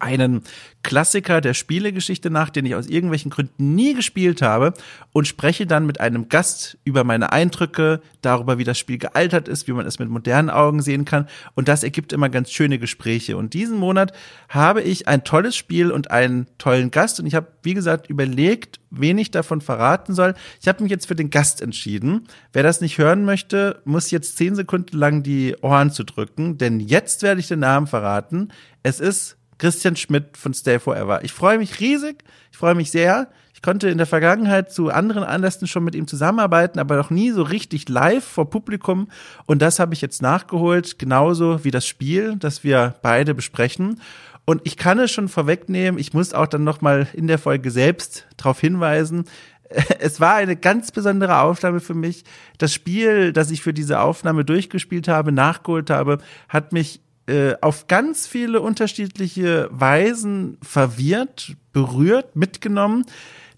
einen 0.00 0.42
Klassiker 0.82 1.40
der 1.40 1.54
Spielegeschichte 1.54 2.30
nach, 2.30 2.50
den 2.50 2.66
ich 2.66 2.74
aus 2.74 2.86
irgendwelchen 2.86 3.30
Gründen 3.30 3.74
nie 3.74 3.94
gespielt 3.94 4.42
habe 4.42 4.74
und 5.12 5.26
spreche 5.26 5.66
dann 5.66 5.86
mit 5.86 6.00
einem 6.00 6.28
Gast 6.28 6.78
über 6.84 7.04
meine 7.04 7.32
Eindrücke, 7.32 8.00
darüber, 8.22 8.58
wie 8.58 8.64
das 8.64 8.78
Spiel 8.78 8.98
gealtert 8.98 9.48
ist, 9.48 9.68
wie 9.68 9.72
man 9.72 9.86
es 9.86 9.98
mit 9.98 10.08
modernen 10.08 10.50
Augen 10.50 10.82
sehen 10.82 11.04
kann 11.04 11.28
und 11.54 11.68
das 11.68 11.82
ergibt 11.82 12.12
immer 12.12 12.28
ganz 12.28 12.50
schöne 12.50 12.78
Gespräche. 12.78 13.36
Und 13.36 13.54
diesen 13.54 13.78
Monat 13.78 14.12
habe 14.48 14.82
ich 14.82 15.08
ein 15.08 15.24
tolles 15.24 15.56
Spiel 15.56 15.90
und 15.90 16.10
einen 16.10 16.46
tollen 16.58 16.90
Gast 16.90 17.20
und 17.20 17.26
ich 17.26 17.34
habe, 17.34 17.48
wie 17.62 17.74
gesagt, 17.74 18.08
überlegt, 18.08 18.80
wen 18.90 19.18
ich 19.18 19.30
davon 19.30 19.60
verraten 19.60 20.14
soll. 20.14 20.34
Ich 20.60 20.68
habe 20.68 20.82
mich 20.82 20.90
jetzt 20.90 21.06
für 21.06 21.14
den 21.14 21.30
Gast 21.30 21.60
entschieden. 21.60 22.26
Wer 22.52 22.62
das 22.62 22.80
nicht 22.80 22.98
hören 22.98 23.24
möchte, 23.24 23.80
muss 23.84 24.10
jetzt 24.10 24.36
zehn 24.36 24.54
Sekunden 24.54 24.96
lang 24.96 25.22
die 25.22 25.56
Ohren 25.60 25.90
zu 25.90 26.04
drücken, 26.04 26.58
denn 26.58 26.80
jetzt 26.80 27.22
werde 27.22 27.40
ich 27.40 27.48
den 27.48 27.60
Namen 27.60 27.86
verraten. 27.86 28.48
Es 28.82 29.00
ist 29.00 29.36
Christian 29.58 29.96
Schmidt 29.96 30.36
von 30.36 30.54
Stay 30.54 30.78
Forever. 30.78 31.24
Ich 31.24 31.32
freue 31.32 31.58
mich 31.58 31.80
riesig, 31.80 32.24
ich 32.50 32.58
freue 32.58 32.74
mich 32.74 32.90
sehr. 32.90 33.28
Ich 33.54 33.62
konnte 33.62 33.88
in 33.88 33.98
der 33.98 34.06
Vergangenheit 34.06 34.72
zu 34.72 34.90
anderen 34.90 35.24
Anlässen 35.24 35.66
schon 35.66 35.82
mit 35.82 35.96
ihm 35.96 36.06
zusammenarbeiten, 36.06 36.78
aber 36.78 36.96
noch 36.96 37.10
nie 37.10 37.32
so 37.32 37.42
richtig 37.42 37.88
live 37.88 38.22
vor 38.22 38.48
Publikum. 38.50 39.08
Und 39.46 39.60
das 39.60 39.80
habe 39.80 39.94
ich 39.94 40.00
jetzt 40.00 40.22
nachgeholt, 40.22 41.00
genauso 41.00 41.64
wie 41.64 41.72
das 41.72 41.84
Spiel, 41.84 42.36
das 42.36 42.62
wir 42.62 42.94
beide 43.02 43.34
besprechen. 43.34 44.00
Und 44.44 44.60
ich 44.64 44.76
kann 44.76 45.00
es 45.00 45.10
schon 45.10 45.28
vorwegnehmen, 45.28 45.98
ich 45.98 46.14
muss 46.14 46.34
auch 46.34 46.46
dann 46.46 46.62
nochmal 46.62 47.08
in 47.12 47.26
der 47.26 47.38
Folge 47.38 47.72
selbst 47.72 48.28
darauf 48.36 48.60
hinweisen, 48.60 49.24
es 49.98 50.20
war 50.20 50.36
eine 50.36 50.56
ganz 50.56 50.92
besondere 50.92 51.40
Aufnahme 51.40 51.80
für 51.80 51.94
mich. 51.94 52.24
Das 52.58 52.72
Spiel, 52.72 53.32
das 53.32 53.50
ich 53.50 53.62
für 53.62 53.74
diese 53.74 54.00
Aufnahme 54.00 54.44
durchgespielt 54.44 55.08
habe, 55.08 55.32
nachgeholt 55.32 55.90
habe, 55.90 56.18
hat 56.48 56.72
mich 56.72 57.00
äh, 57.28 57.56
auf 57.60 57.86
ganz 57.86 58.26
viele 58.26 58.60
unterschiedliche 58.60 59.68
Weisen 59.70 60.58
verwirrt, 60.62 61.56
berührt, 61.72 62.34
mitgenommen. 62.34 63.04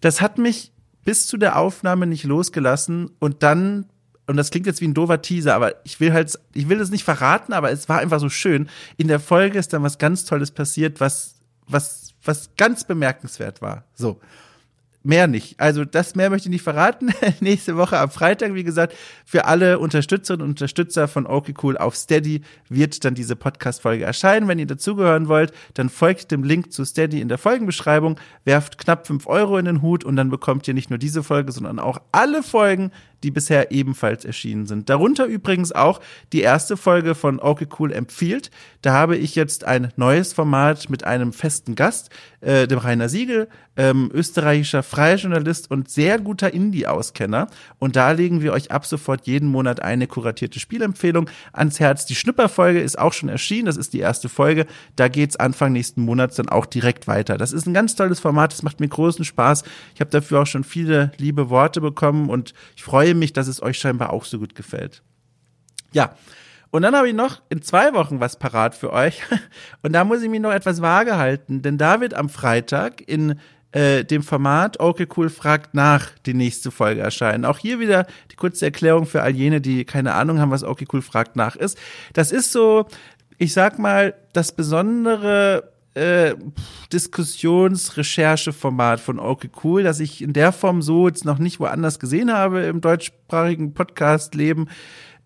Das 0.00 0.20
hat 0.20 0.38
mich 0.38 0.72
bis 1.04 1.26
zu 1.26 1.36
der 1.36 1.56
Aufnahme 1.56 2.06
nicht 2.06 2.24
losgelassen 2.24 3.10
und 3.18 3.42
dann 3.42 3.86
und 4.26 4.36
das 4.36 4.50
klingt 4.50 4.66
jetzt 4.66 4.80
wie 4.80 4.86
ein 4.86 4.94
doofer 4.94 5.22
Teaser, 5.22 5.56
aber 5.56 5.84
ich 5.84 5.98
will 5.98 6.12
halt, 6.12 6.38
ich 6.54 6.68
will 6.68 6.78
das 6.78 6.90
nicht 6.90 7.02
verraten, 7.02 7.52
aber 7.52 7.72
es 7.72 7.88
war 7.88 7.98
einfach 7.98 8.20
so 8.20 8.28
schön. 8.28 8.68
In 8.96 9.08
der 9.08 9.18
Folge 9.18 9.58
ist 9.58 9.72
dann 9.72 9.82
was 9.82 9.98
ganz 9.98 10.24
Tolles 10.24 10.52
passiert, 10.52 11.00
was, 11.00 11.34
was, 11.66 12.14
was 12.24 12.50
ganz 12.56 12.84
bemerkenswert 12.84 13.60
war. 13.60 13.84
So 13.92 14.20
mehr 15.02 15.26
nicht. 15.26 15.58
Also 15.58 15.84
das 15.84 16.14
mehr 16.14 16.30
möchte 16.30 16.48
ich 16.48 16.52
nicht 16.52 16.62
verraten. 16.62 17.10
Nächste 17.40 17.76
Woche 17.76 17.98
am 17.98 18.10
Freitag, 18.10 18.54
wie 18.54 18.64
gesagt, 18.64 18.94
für 19.24 19.46
alle 19.46 19.78
Unterstützerinnen 19.78 20.44
und 20.44 20.50
Unterstützer 20.50 21.08
von 21.08 21.26
Okay 21.26 21.54
Cool 21.62 21.78
auf 21.78 21.96
Steady 21.96 22.42
wird 22.68 23.04
dann 23.04 23.14
diese 23.14 23.36
Podcast-Folge 23.36 24.04
erscheinen. 24.04 24.48
Wenn 24.48 24.58
ihr 24.58 24.66
dazugehören 24.66 25.28
wollt, 25.28 25.52
dann 25.74 25.88
folgt 25.88 26.30
dem 26.30 26.44
Link 26.44 26.72
zu 26.72 26.84
Steady 26.84 27.20
in 27.20 27.28
der 27.28 27.38
Folgenbeschreibung, 27.38 28.18
werft 28.44 28.78
knapp 28.78 29.06
fünf 29.06 29.26
Euro 29.26 29.56
in 29.56 29.64
den 29.64 29.82
Hut 29.82 30.04
und 30.04 30.16
dann 30.16 30.30
bekommt 30.30 30.68
ihr 30.68 30.74
nicht 30.74 30.90
nur 30.90 30.98
diese 30.98 31.22
Folge, 31.22 31.52
sondern 31.52 31.78
auch 31.78 32.00
alle 32.12 32.42
Folgen, 32.42 32.90
die 33.22 33.30
bisher 33.30 33.70
ebenfalls 33.70 34.24
erschienen 34.24 34.66
sind. 34.66 34.88
Darunter 34.88 35.26
übrigens 35.26 35.72
auch 35.72 36.00
die 36.32 36.40
erste 36.40 36.76
Folge 36.76 37.14
von 37.14 37.40
Okay 37.40 37.66
Cool 37.78 37.92
empfiehlt. 37.92 38.50
Da 38.82 38.92
habe 38.92 39.16
ich 39.16 39.34
jetzt 39.34 39.64
ein 39.64 39.92
neues 39.96 40.32
Format 40.32 40.88
mit 40.88 41.04
einem 41.04 41.32
festen 41.32 41.74
Gast, 41.74 42.10
äh, 42.40 42.66
dem 42.66 42.78
Rainer 42.78 43.08
Siegel, 43.08 43.48
ähm, 43.76 44.10
österreichischer 44.12 44.82
freier 44.82 45.16
Journalist 45.16 45.70
und 45.70 45.90
sehr 45.90 46.18
guter 46.18 46.52
Indie-Auskenner. 46.52 47.48
Und 47.78 47.96
da 47.96 48.10
legen 48.10 48.42
wir 48.42 48.52
euch 48.52 48.70
ab 48.70 48.84
sofort 48.84 49.26
jeden 49.26 49.48
Monat 49.48 49.80
eine 49.80 50.06
kuratierte 50.06 50.60
Spielempfehlung 50.60 51.30
ans 51.52 51.80
Herz. 51.80 52.06
Die 52.06 52.14
Schnupperfolge 52.14 52.80
ist 52.80 52.98
auch 52.98 53.12
schon 53.12 53.28
erschienen. 53.28 53.66
Das 53.66 53.76
ist 53.76 53.92
die 53.92 54.00
erste 54.00 54.28
Folge. 54.28 54.66
Da 54.96 55.08
geht's 55.08 55.36
Anfang 55.36 55.72
nächsten 55.72 56.02
Monats 56.02 56.36
dann 56.36 56.48
auch 56.48 56.66
direkt 56.66 57.06
weiter. 57.06 57.38
Das 57.38 57.52
ist 57.52 57.66
ein 57.66 57.74
ganz 57.74 57.94
tolles 57.94 58.20
Format. 58.20 58.52
Das 58.52 58.62
macht 58.62 58.80
mir 58.80 58.88
großen 58.88 59.24
Spaß. 59.24 59.64
Ich 59.94 60.00
habe 60.00 60.10
dafür 60.10 60.42
auch 60.42 60.46
schon 60.46 60.64
viele 60.64 61.12
liebe 61.18 61.50
Worte 61.50 61.80
bekommen 61.80 62.28
und 62.28 62.54
ich 62.76 62.82
freue 62.82 63.09
mich, 63.14 63.32
dass 63.32 63.48
es 63.48 63.62
euch 63.62 63.78
scheinbar 63.78 64.12
auch 64.12 64.24
so 64.24 64.38
gut 64.38 64.54
gefällt. 64.54 65.02
Ja. 65.92 66.14
Und 66.72 66.82
dann 66.82 66.94
habe 66.94 67.08
ich 67.08 67.14
noch 67.14 67.42
in 67.48 67.62
zwei 67.62 67.94
Wochen 67.94 68.20
was 68.20 68.38
parat 68.38 68.76
für 68.76 68.92
euch. 68.92 69.22
Und 69.82 69.92
da 69.92 70.04
muss 70.04 70.22
ich 70.22 70.28
mich 70.28 70.40
noch 70.40 70.52
etwas 70.52 70.80
vage 70.80 71.16
halten, 71.16 71.62
denn 71.62 71.78
da 71.78 72.00
wird 72.00 72.14
am 72.14 72.28
Freitag 72.28 73.00
in 73.08 73.40
äh, 73.72 74.04
dem 74.04 74.22
Format 74.22 74.80
Okay 74.80 75.06
Cool 75.16 75.30
fragt 75.30 75.74
nach 75.74 76.10
die 76.26 76.34
nächste 76.34 76.70
Folge 76.70 77.00
erscheinen. 77.00 77.44
Auch 77.44 77.58
hier 77.58 77.78
wieder 77.80 78.06
die 78.30 78.36
kurze 78.36 78.64
Erklärung 78.64 79.06
für 79.06 79.22
all 79.22 79.34
jene, 79.34 79.60
die 79.60 79.84
keine 79.84 80.14
Ahnung 80.14 80.38
haben, 80.40 80.50
was 80.50 80.64
Okay 80.64 80.86
Cool 80.92 81.02
fragt 81.02 81.36
nach 81.36 81.56
ist. 81.56 81.78
Das 82.12 82.32
ist 82.32 82.52
so, 82.52 82.86
ich 83.38 83.52
sag 83.52 83.78
mal, 83.78 84.14
das 84.32 84.52
besondere 84.52 85.72
äh, 85.94 86.34
Diskussionsrechercheformat 86.92 89.00
von 89.00 89.18
Okay 89.18 89.50
Cool, 89.62 89.82
das 89.82 90.00
ich 90.00 90.22
in 90.22 90.32
der 90.32 90.52
Form 90.52 90.80
so 90.82 91.08
jetzt 91.08 91.24
noch 91.24 91.38
nicht 91.38 91.60
woanders 91.60 91.98
gesehen 91.98 92.32
habe 92.32 92.60
im 92.62 92.80
deutschsprachigen 92.80 93.74
Podcast-Leben. 93.74 94.68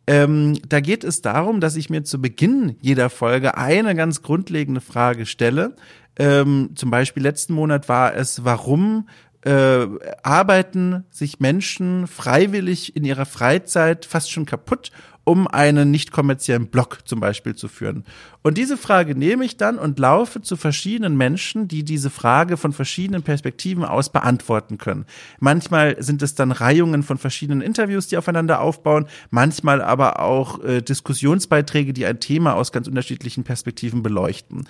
Ähm, 0.07 0.59
da 0.69 0.81
geht 0.81 1.05
es 1.05 1.23
darum, 1.23 1.61
dass 1.61 1.77
ich 1.77 1.91
mir 1.91 2.05
zu 2.05 2.21
Beginn 2.21 2.77
jeder 2.81 3.09
Folge 3.09 3.57
eine 3.57 3.95
ganz 3.95 4.21
grundlegende 4.23 4.83
Frage 4.83 5.25
stelle, 5.25 5.77
ähm, 6.17 6.71
zum 6.75 6.91
Beispiel 6.91 7.23
letzten 7.23 7.55
Monat 7.55 7.89
war 7.89 8.15
es, 8.15 8.45
warum 8.45 9.09
äh, 9.45 9.87
arbeiten 10.23 11.05
sich 11.11 11.39
Menschen 11.39 12.07
freiwillig 12.07 12.97
in 12.97 13.05
ihrer 13.05 13.27
Freizeit 13.27 14.07
fast 14.07 14.31
schon 14.31 14.47
kaputt, 14.47 14.91
um 15.25 15.47
einen 15.47 15.91
nicht 15.91 16.13
kommerziellen 16.13 16.67
Blog 16.67 16.99
zum 17.05 17.21
Beispiel 17.21 17.55
zu 17.55 17.69
führen. 17.69 18.05
Und 18.43 18.59
diese 18.59 18.77
Frage 18.77 19.15
nehme 19.15 19.45
ich 19.45 19.57
dann 19.57 19.79
und 19.79 19.99
laufe 19.99 20.43
zu 20.43 20.57
verschiedenen 20.57 21.17
Menschen, 21.17 21.67
die 21.67 21.83
diese 21.83 22.11
Frage 22.11 22.59
von 22.59 22.73
verschiedenen 22.75 23.23
Perspektiven 23.23 23.85
aus 23.85 24.11
beantworten 24.11 24.77
können. 24.77 25.07
Manchmal 25.41 26.03
sind 26.03 26.23
es 26.23 26.35
dann 26.35 26.53
Reihungen 26.53 27.03
von 27.03 27.17
verschiedenen 27.17 27.63
Interviews, 27.63 28.09
die 28.09 28.19
aufeinander 28.19 28.61
aufbauen, 28.61 29.07
manchmal 29.31 29.81
aber 29.81 30.21
auch 30.21 30.63
äh, 30.63 30.83
Diskussionsbeiträge, 30.83 31.95
die 31.95 32.05
ein 32.05 32.21
Thema 32.21 32.55
aus 32.55 32.71
ganz 32.71 32.87
unterschiedlichen 32.87 33.45
Perspektiven 33.45 34.03
beleuchten. 34.03 34.69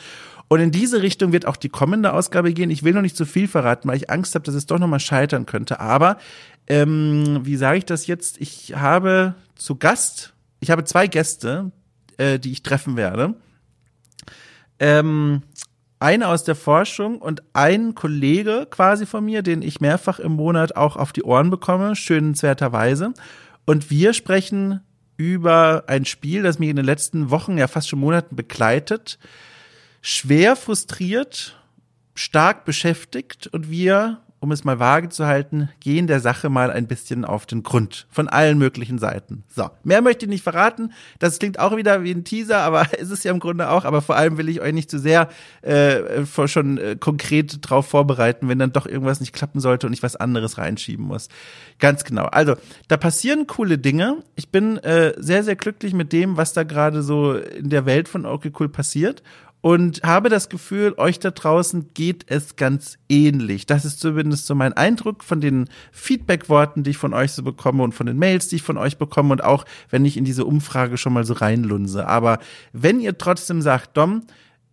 Und 0.49 0.61
in 0.61 0.71
diese 0.71 1.03
Richtung 1.03 1.33
wird 1.33 1.47
auch 1.47 1.57
die 1.57 1.69
kommende 1.69 2.13
Ausgabe 2.13 2.53
gehen. 2.53 2.71
Ich 2.71 2.83
will 2.83 2.93
noch 2.93 3.03
nicht 3.03 3.17
zu 3.17 3.25
viel 3.25 3.49
verraten, 3.49 3.89
weil 3.89 3.97
ich 3.97 4.11
Angst 4.11 4.35
habe, 4.35 4.45
dass 4.45 4.55
es 4.55 4.67
doch 4.67 4.79
nochmal 4.79 5.01
scheitern 5.01 5.47
könnte. 5.47 5.81
Aber 5.81 6.19
ähm, 6.67 7.41
wie 7.43 7.57
sage 7.57 7.79
ich 7.79 7.85
das 7.87 8.07
jetzt? 8.07 8.41
Ich 8.41 8.75
habe 8.77 9.35
zu 9.55 9.77
Gast, 9.77 10.35
ich 10.61 10.71
habe 10.71 10.85
zwei 10.85 11.07
Gäste, 11.07 11.73
äh, 12.19 12.39
die 12.39 12.53
ich 12.53 12.63
treffen 12.63 12.97
werde. 12.97 13.35
Ähm, 14.79 15.43
eine 15.99 16.29
aus 16.29 16.45
der 16.45 16.55
Forschung 16.55 17.19
und 17.19 17.43
ein 17.55 17.95
Kollege 17.95 18.67
quasi 18.71 19.07
von 19.07 19.25
mir, 19.25 19.43
den 19.43 19.63
ich 19.63 19.81
mehrfach 19.81 20.19
im 20.19 20.33
Monat 20.33 20.77
auch 20.77 20.97
auf 20.97 21.13
die 21.13 21.23
Ohren 21.23 21.51
bekomme, 21.51 21.97
schönenswerterweise. 21.97 23.15
Und 23.65 23.91
wir 23.91 24.13
sprechen 24.13 24.81
über 25.17 25.85
ein 25.87 26.05
Spiel, 26.05 26.43
das 26.43 26.59
mich 26.59 26.69
in 26.69 26.77
den 26.77 26.85
letzten 26.85 27.31
Wochen, 27.31 27.57
ja 27.57 27.69
fast 27.69 27.89
schon 27.89 28.01
Monaten 28.01 28.37
begleitet 28.37 29.19
schwer 30.05 30.55
frustriert, 30.55 31.59
stark 32.15 32.67
beschäftigt 32.67 33.47
und 33.47 33.71
wir 33.71 34.21
um 34.45 34.53
es 34.53 34.63
mal 34.63 34.79
vage 34.79 35.09
zu 35.09 35.27
halten, 35.27 35.71
gehen 35.81 36.07
der 36.07 36.21
Sache 36.21 36.51
mal 36.51 36.71
ein 36.71 36.87
bisschen 36.87 37.25
auf 37.25 37.47
den 37.47 37.63
Grund. 37.63 38.07
Von 38.11 38.29
allen 38.29 38.59
möglichen 38.59 38.99
Seiten. 38.99 39.43
So, 39.49 39.71
mehr 39.85 40.03
möchte 40.03 40.27
ich 40.27 40.29
nicht 40.29 40.45
verraten. 40.45 40.93
Das 41.19 41.39
klingt 41.39 41.59
auch 41.59 41.75
wieder 41.79 42.03
wie 42.03 42.11
ein 42.13 42.25
Teaser, 42.25 42.59
aber 42.59 42.93
ist 42.99 43.11
es 43.11 43.25
ja 43.25 43.33
im 43.33 43.41
Grunde 43.41 43.71
auch. 43.71 43.87
Aber 43.87 44.03
vor 44.03 44.17
allem 44.17 44.37
will 44.37 44.51
ich 44.51 44.61
euch 44.61 44.75
nicht 44.75 44.91
zu 44.91 44.99
sehr 44.99 45.31
äh, 45.63 46.27
schon 46.27 46.77
äh, 46.77 46.95
konkret 47.01 47.59
drauf 47.63 47.87
vorbereiten, 47.87 48.47
wenn 48.51 48.59
dann 48.59 48.75
doch 48.75 48.85
irgendwas 48.85 49.21
nicht 49.21 49.33
klappen 49.33 49.61
sollte 49.61 49.87
und 49.87 49.95
ich 49.95 50.03
was 50.03 50.15
anderes 50.15 50.59
reinschieben 50.59 51.07
muss. 51.07 51.31
Ganz 51.79 52.05
genau. 52.05 52.27
Also, 52.27 52.55
da 52.89 52.99
passieren 52.99 53.47
coole 53.47 53.79
Dinge. 53.79 54.19
Ich 54.37 54.51
bin 54.51 54.77
äh, 54.77 55.15
sehr, 55.17 55.43
sehr 55.43 55.57
glücklich 55.57 55.95
mit 55.95 56.13
dem, 56.13 56.37
was 56.37 56.53
da 56.53 56.65
gerade 56.65 57.03
so 57.03 57.33
in 57.33 57.71
der 57.71 57.87
Welt 57.87 58.09
von 58.09 58.27
Okay 58.27 58.53
Cool 58.59 58.69
passiert 58.69 59.23
und 59.65 60.03
habe 60.03 60.29
das 60.29 60.51
Gefühl, 60.51 60.93
euch 60.99 61.21
da 61.21 61.31
draußen 61.31 61.95
geht 61.95 62.27
es 62.29 62.57
ganz 62.57 62.99
ähnlich. 63.09 63.65
Das 63.65 63.87
ist 63.87 63.99
zumindest 63.99 64.47
so 64.47 64.55
mein 64.55 64.75
Eindruck 64.75 65.25
von 65.25 65.41
den 65.41 65.71
Feedback-Worten, 65.91 66.83
die 66.83 66.91
ich 66.91 66.99
von 66.99 67.15
euch 67.15 67.33
so 67.33 67.43
bekomme 67.43 67.83
und 67.83 67.95
von 67.95 68.05
den 68.05 68.19
Mails, 68.19 68.49
die 68.49 68.57
ich 68.57 68.63
von 68.63 68.77
euch 68.77 68.99
bekomme 68.99 69.33
und 69.33 69.43
auch, 69.43 69.65
wenn 69.89 70.05
ich 70.05 70.19
in 70.19 70.27
diese 70.27 70.45
Umfrage 70.45 70.99
schon 70.99 71.15
mal 71.15 71.25
so 71.25 71.33
reinlunse. 71.33 72.07
Aber 72.07 72.41
wenn 72.75 73.01
ihr 73.01 73.17
trotzdem 73.17 73.63
sagt, 73.63 73.97
Dom, 73.97 74.25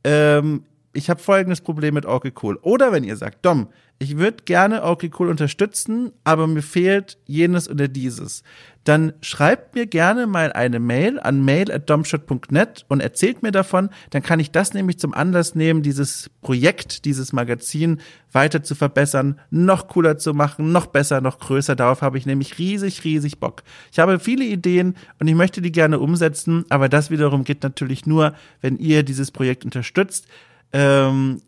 ähm, 0.04 0.66
ich 0.94 1.10
habe 1.10 1.22
folgendes 1.22 1.62
Problem 1.62 1.94
mit 1.94 2.06
Orky 2.06 2.34
Cool. 2.42 2.58
Oder 2.62 2.92
wenn 2.92 3.04
ihr 3.04 3.16
sagt, 3.16 3.46
Dom, 3.46 3.68
ich 3.98 4.18
würde 4.18 4.44
gerne 4.46 4.84
Orky 4.84 5.12
Cool 5.18 5.30
unterstützen, 5.30 6.12
aber 6.24 6.48
mir 6.48 6.64
fehlt 6.64 7.20
jenes 7.28 7.70
oder 7.70 7.88
dieses, 7.88 8.42
dann 8.84 9.14
schreibt 9.22 9.76
mir 9.76 9.86
gerne 9.86 10.26
mal 10.26 10.52
eine 10.54 10.80
Mail 10.80 11.20
an 11.20 11.46
mail@domshot.net 11.46 12.86
und 12.88 13.00
erzählt 13.00 13.44
mir 13.44 13.52
davon, 13.52 13.90
dann 14.10 14.24
kann 14.24 14.40
ich 14.40 14.50
das 14.50 14.74
nämlich 14.74 14.98
zum 14.98 15.14
Anlass 15.14 15.54
nehmen, 15.54 15.84
dieses 15.84 16.32
Projekt, 16.42 17.06
dieses 17.06 17.32
Magazin 17.32 18.02
weiter 18.32 18.64
zu 18.64 18.74
verbessern, 18.74 19.40
noch 19.52 19.88
cooler 19.88 20.18
zu 20.18 20.34
machen, 20.34 20.72
noch 20.72 20.88
besser, 20.88 21.22
noch 21.22 21.38
größer. 21.38 21.76
Darauf 21.76 22.02
habe 22.02 22.18
ich 22.18 22.26
nämlich 22.26 22.58
riesig, 22.58 23.04
riesig 23.04 23.40
Bock. 23.40 23.62
Ich 23.92 24.00
habe 24.00 24.20
viele 24.20 24.46
Ideen 24.46 24.96
und 25.20 25.28
ich 25.28 25.36
möchte 25.36 25.62
die 25.62 25.72
gerne 25.72 26.00
umsetzen, 26.00 26.66
aber 26.70 26.90
das 26.90 27.12
wiederum 27.12 27.44
geht 27.44 27.62
natürlich 27.62 28.08
nur, 28.08 28.34
wenn 28.62 28.78
ihr 28.80 29.04
dieses 29.04 29.30
Projekt 29.30 29.64
unterstützt. 29.64 30.26
Ähm, 30.74 31.42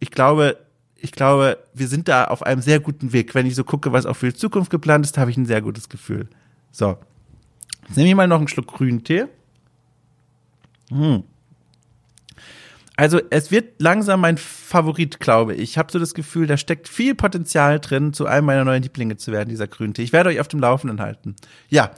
ich 0.00 0.10
glaube, 0.10 0.58
ich 0.96 1.12
glaube, 1.12 1.58
wir 1.74 1.88
sind 1.88 2.08
da 2.08 2.24
auf 2.24 2.42
einem 2.42 2.62
sehr 2.62 2.80
guten 2.80 3.12
Weg. 3.12 3.34
Wenn 3.34 3.46
ich 3.46 3.54
so 3.54 3.64
gucke, 3.64 3.92
was 3.92 4.06
auch 4.06 4.16
für 4.16 4.28
die 4.28 4.34
Zukunft 4.34 4.70
geplant 4.70 5.04
ist, 5.04 5.18
habe 5.18 5.30
ich 5.30 5.36
ein 5.36 5.46
sehr 5.46 5.60
gutes 5.60 5.88
Gefühl. 5.88 6.28
So. 6.72 6.96
Jetzt 7.86 7.96
nehme 7.96 8.08
ich 8.08 8.14
mal 8.14 8.26
noch 8.26 8.38
einen 8.38 8.48
Schluck 8.48 8.68
grünen 8.68 9.04
Tee. 9.04 9.26
Hm. 10.88 11.24
Also 12.96 13.20
es 13.30 13.50
wird 13.50 13.80
langsam 13.80 14.20
mein 14.20 14.38
Favorit, 14.38 15.18
glaube 15.18 15.54
ich. 15.54 15.62
Ich 15.62 15.78
habe 15.78 15.90
so 15.90 15.98
das 15.98 16.14
Gefühl, 16.14 16.46
da 16.46 16.56
steckt 16.56 16.88
viel 16.88 17.14
Potenzial 17.14 17.80
drin, 17.80 18.12
zu 18.12 18.26
einem 18.26 18.46
meiner 18.46 18.64
neuen 18.64 18.82
Lieblinge 18.82 19.16
zu 19.16 19.32
werden, 19.32 19.48
dieser 19.48 19.66
Grüntee. 19.66 20.02
Ich 20.02 20.12
werde 20.12 20.30
euch 20.30 20.40
auf 20.40 20.48
dem 20.48 20.60
Laufenden 20.60 21.00
halten. 21.00 21.34
Ja, 21.68 21.90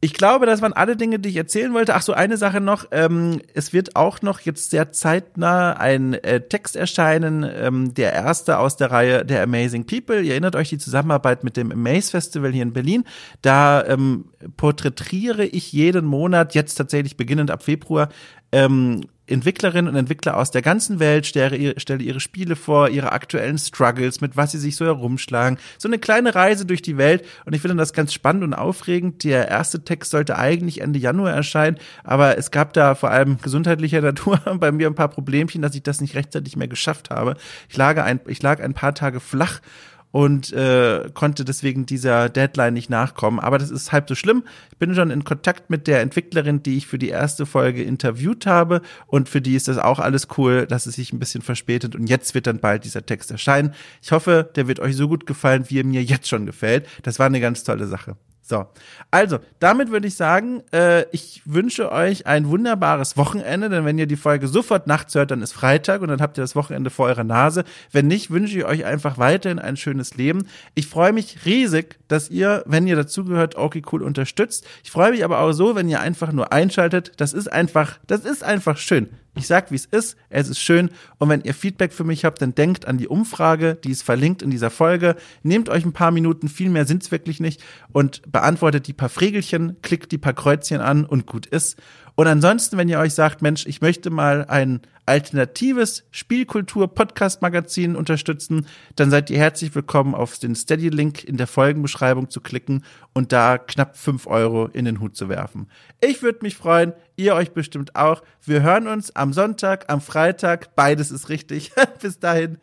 ich 0.00 0.14
glaube, 0.14 0.46
das 0.46 0.62
waren 0.62 0.72
alle 0.72 0.96
Dinge, 0.96 1.18
die 1.18 1.28
ich 1.30 1.36
erzählen 1.36 1.74
wollte. 1.74 1.96
Ach 1.96 2.02
so, 2.02 2.12
eine 2.12 2.36
Sache 2.36 2.60
noch. 2.60 2.86
Ähm, 2.92 3.40
es 3.54 3.72
wird 3.72 3.96
auch 3.96 4.22
noch 4.22 4.38
jetzt 4.40 4.70
sehr 4.70 4.92
zeitnah 4.92 5.72
ein 5.72 6.14
äh, 6.14 6.40
Text 6.40 6.76
erscheinen, 6.76 7.44
ähm, 7.44 7.94
der 7.94 8.12
erste 8.12 8.58
aus 8.58 8.76
der 8.76 8.92
Reihe 8.92 9.24
der 9.24 9.42
Amazing 9.42 9.86
People. 9.86 10.20
Ihr 10.20 10.32
erinnert 10.32 10.54
euch 10.54 10.68
die 10.68 10.78
Zusammenarbeit 10.78 11.42
mit 11.42 11.56
dem 11.56 11.72
Amaze 11.72 12.12
Festival 12.12 12.52
hier 12.52 12.62
in 12.62 12.72
Berlin. 12.72 13.04
Da 13.42 13.84
ähm, 13.86 14.26
porträtiere 14.56 15.44
ich 15.44 15.72
jeden 15.72 16.06
Monat, 16.06 16.54
jetzt 16.54 16.76
tatsächlich 16.76 17.16
beginnend 17.16 17.50
ab 17.50 17.64
Februar, 17.64 18.08
ähm, 18.52 19.00
Entwicklerinnen 19.28 19.92
und 19.92 19.98
Entwickler 19.98 20.36
aus 20.36 20.50
der 20.50 20.62
ganzen 20.62 20.98
Welt 20.98 21.26
stelle, 21.26 21.56
ihre 21.56 22.20
Spiele 22.20 22.56
vor, 22.56 22.88
ihre 22.88 23.12
aktuellen 23.12 23.58
Struggles, 23.58 24.20
mit 24.20 24.36
was 24.36 24.52
sie 24.52 24.58
sich 24.58 24.76
so 24.76 24.84
herumschlagen. 24.84 25.58
So 25.78 25.88
eine 25.88 25.98
kleine 25.98 26.34
Reise 26.34 26.66
durch 26.66 26.82
die 26.82 26.96
Welt 26.96 27.24
und 27.44 27.54
ich 27.54 27.60
finde 27.60 27.76
das 27.76 27.92
ganz 27.92 28.12
spannend 28.12 28.44
und 28.44 28.54
aufregend. 28.54 29.24
Der 29.24 29.48
erste 29.48 29.84
Text 29.84 30.10
sollte 30.10 30.36
eigentlich 30.36 30.80
Ende 30.80 30.98
Januar 30.98 31.32
erscheinen, 31.32 31.78
aber 32.04 32.38
es 32.38 32.50
gab 32.50 32.72
da 32.72 32.94
vor 32.94 33.10
allem 33.10 33.38
gesundheitlicher 33.40 34.00
Natur 34.08 34.40
bei 34.58 34.72
mir 34.72 34.86
ein 34.86 34.94
paar 34.94 35.08
Problemchen, 35.08 35.62
dass 35.62 35.74
ich 35.74 35.82
das 35.82 36.00
nicht 36.00 36.14
rechtzeitig 36.14 36.56
mehr 36.56 36.68
geschafft 36.68 37.10
habe. 37.10 37.36
Ich 37.68 37.76
lag 37.76 38.02
ein, 38.02 38.20
ich 38.26 38.42
lag 38.42 38.60
ein 38.60 38.74
paar 38.74 38.94
Tage 38.94 39.20
flach 39.20 39.60
und 40.10 40.52
äh, 40.52 41.10
konnte 41.14 41.44
deswegen 41.44 41.86
dieser 41.86 42.28
Deadline 42.28 42.74
nicht 42.74 42.90
nachkommen. 42.90 43.40
Aber 43.40 43.58
das 43.58 43.70
ist 43.70 43.92
halb 43.92 44.08
so 44.08 44.14
schlimm. 44.14 44.44
Ich 44.70 44.78
bin 44.78 44.94
schon 44.94 45.10
in 45.10 45.24
Kontakt 45.24 45.70
mit 45.70 45.86
der 45.86 46.00
Entwicklerin, 46.00 46.62
die 46.62 46.76
ich 46.76 46.86
für 46.86 46.98
die 46.98 47.08
erste 47.08 47.46
Folge 47.46 47.82
interviewt 47.82 48.46
habe 48.46 48.82
und 49.06 49.28
für 49.28 49.40
die 49.40 49.54
ist 49.54 49.68
das 49.68 49.78
auch 49.78 49.98
alles 49.98 50.28
cool, 50.38 50.66
dass 50.66 50.86
es 50.86 50.94
sich 50.94 51.12
ein 51.12 51.18
bisschen 51.18 51.42
verspätet 51.42 51.94
und 51.94 52.08
jetzt 52.08 52.34
wird 52.34 52.46
dann 52.46 52.60
bald 52.60 52.84
dieser 52.84 53.04
Text 53.04 53.30
erscheinen. 53.30 53.74
Ich 54.02 54.12
hoffe, 54.12 54.50
der 54.56 54.68
wird 54.68 54.80
euch 54.80 54.96
so 54.96 55.08
gut 55.08 55.26
gefallen, 55.26 55.64
wie 55.68 55.80
er 55.80 55.84
mir 55.84 56.02
jetzt 56.02 56.28
schon 56.28 56.46
gefällt. 56.46 56.86
Das 57.02 57.18
war 57.18 57.26
eine 57.26 57.40
ganz 57.40 57.64
tolle 57.64 57.86
Sache. 57.86 58.16
So, 58.48 58.64
also 59.10 59.40
damit 59.58 59.90
würde 59.90 60.06
ich 60.06 60.14
sagen, 60.14 60.62
äh, 60.72 61.04
ich 61.12 61.42
wünsche 61.44 61.92
euch 61.92 62.26
ein 62.26 62.48
wunderbares 62.48 63.18
Wochenende, 63.18 63.68
denn 63.68 63.84
wenn 63.84 63.98
ihr 63.98 64.06
die 64.06 64.16
Folge 64.16 64.48
sofort 64.48 64.86
nachts 64.86 65.14
hört, 65.14 65.32
dann 65.32 65.42
ist 65.42 65.52
Freitag 65.52 66.00
und 66.00 66.08
dann 66.08 66.22
habt 66.22 66.38
ihr 66.38 66.40
das 66.40 66.56
Wochenende 66.56 66.88
vor 66.88 67.08
eurer 67.08 67.24
Nase. 67.24 67.64
Wenn 67.92 68.06
nicht, 68.06 68.30
wünsche 68.30 68.56
ich 68.56 68.64
euch 68.64 68.86
einfach 68.86 69.18
weiterhin 69.18 69.58
ein 69.58 69.76
schönes 69.76 70.16
Leben. 70.16 70.46
Ich 70.74 70.86
freue 70.86 71.12
mich 71.12 71.44
riesig, 71.44 71.98
dass 72.08 72.30
ihr, 72.30 72.62
wenn 72.64 72.86
ihr 72.86 72.96
dazugehört, 72.96 73.56
okay 73.56 73.82
cool 73.92 74.02
unterstützt. 74.02 74.66
Ich 74.82 74.92
freue 74.92 75.10
mich 75.10 75.24
aber 75.24 75.40
auch 75.40 75.52
so, 75.52 75.76
wenn 75.76 75.90
ihr 75.90 76.00
einfach 76.00 76.32
nur 76.32 76.50
einschaltet. 76.50 77.12
Das 77.18 77.34
ist 77.34 77.52
einfach, 77.52 77.98
das 78.06 78.24
ist 78.24 78.42
einfach 78.42 78.78
schön. 78.78 79.10
Ich 79.38 79.46
sag, 79.46 79.70
wie 79.70 79.76
es 79.76 79.84
ist. 79.84 80.16
Es 80.30 80.48
ist 80.48 80.58
schön. 80.58 80.90
Und 81.18 81.28
wenn 81.28 81.42
ihr 81.42 81.54
Feedback 81.54 81.92
für 81.92 82.02
mich 82.02 82.24
habt, 82.24 82.42
dann 82.42 82.56
denkt 82.56 82.86
an 82.86 82.98
die 82.98 83.06
Umfrage, 83.06 83.76
die 83.76 83.92
ist 83.92 84.02
verlinkt 84.02 84.42
in 84.42 84.50
dieser 84.50 84.68
Folge. 84.68 85.14
Nehmt 85.44 85.68
euch 85.68 85.84
ein 85.84 85.92
paar 85.92 86.10
Minuten, 86.10 86.48
viel 86.48 86.70
mehr 86.70 86.86
sind's 86.86 87.12
wirklich 87.12 87.38
nicht 87.38 87.62
und 87.92 88.20
beantwortet 88.30 88.88
die 88.88 88.92
paar 88.92 89.08
Frägelchen, 89.08 89.76
klickt 89.80 90.10
die 90.10 90.18
paar 90.18 90.32
Kreuzchen 90.32 90.80
an 90.80 91.04
und 91.04 91.26
gut 91.26 91.46
ist. 91.46 91.76
Und 92.18 92.26
ansonsten, 92.26 92.76
wenn 92.78 92.88
ihr 92.88 92.98
euch 92.98 93.14
sagt, 93.14 93.42
Mensch, 93.42 93.64
ich 93.66 93.80
möchte 93.80 94.10
mal 94.10 94.44
ein 94.46 94.80
alternatives 95.06 96.02
Spielkultur-Podcast-Magazin 96.10 97.94
unterstützen, 97.94 98.66
dann 98.96 99.08
seid 99.08 99.30
ihr 99.30 99.38
herzlich 99.38 99.72
willkommen, 99.76 100.16
auf 100.16 100.36
den 100.36 100.56
Steady-Link 100.56 101.22
in 101.22 101.36
der 101.36 101.46
Folgenbeschreibung 101.46 102.28
zu 102.28 102.40
klicken 102.40 102.82
und 103.14 103.30
da 103.30 103.56
knapp 103.56 103.96
fünf 103.96 104.26
Euro 104.26 104.66
in 104.66 104.84
den 104.84 104.98
Hut 104.98 105.14
zu 105.14 105.28
werfen. 105.28 105.70
Ich 106.00 106.20
würde 106.20 106.40
mich 106.42 106.56
freuen, 106.56 106.92
ihr 107.14 107.36
euch 107.36 107.52
bestimmt 107.52 107.94
auch. 107.94 108.24
Wir 108.44 108.62
hören 108.62 108.88
uns 108.88 109.14
am 109.14 109.32
Sonntag, 109.32 109.84
am 109.86 110.00
Freitag, 110.00 110.74
beides 110.74 111.12
ist 111.12 111.28
richtig. 111.28 111.70
Bis 112.02 112.18
dahin, 112.18 112.58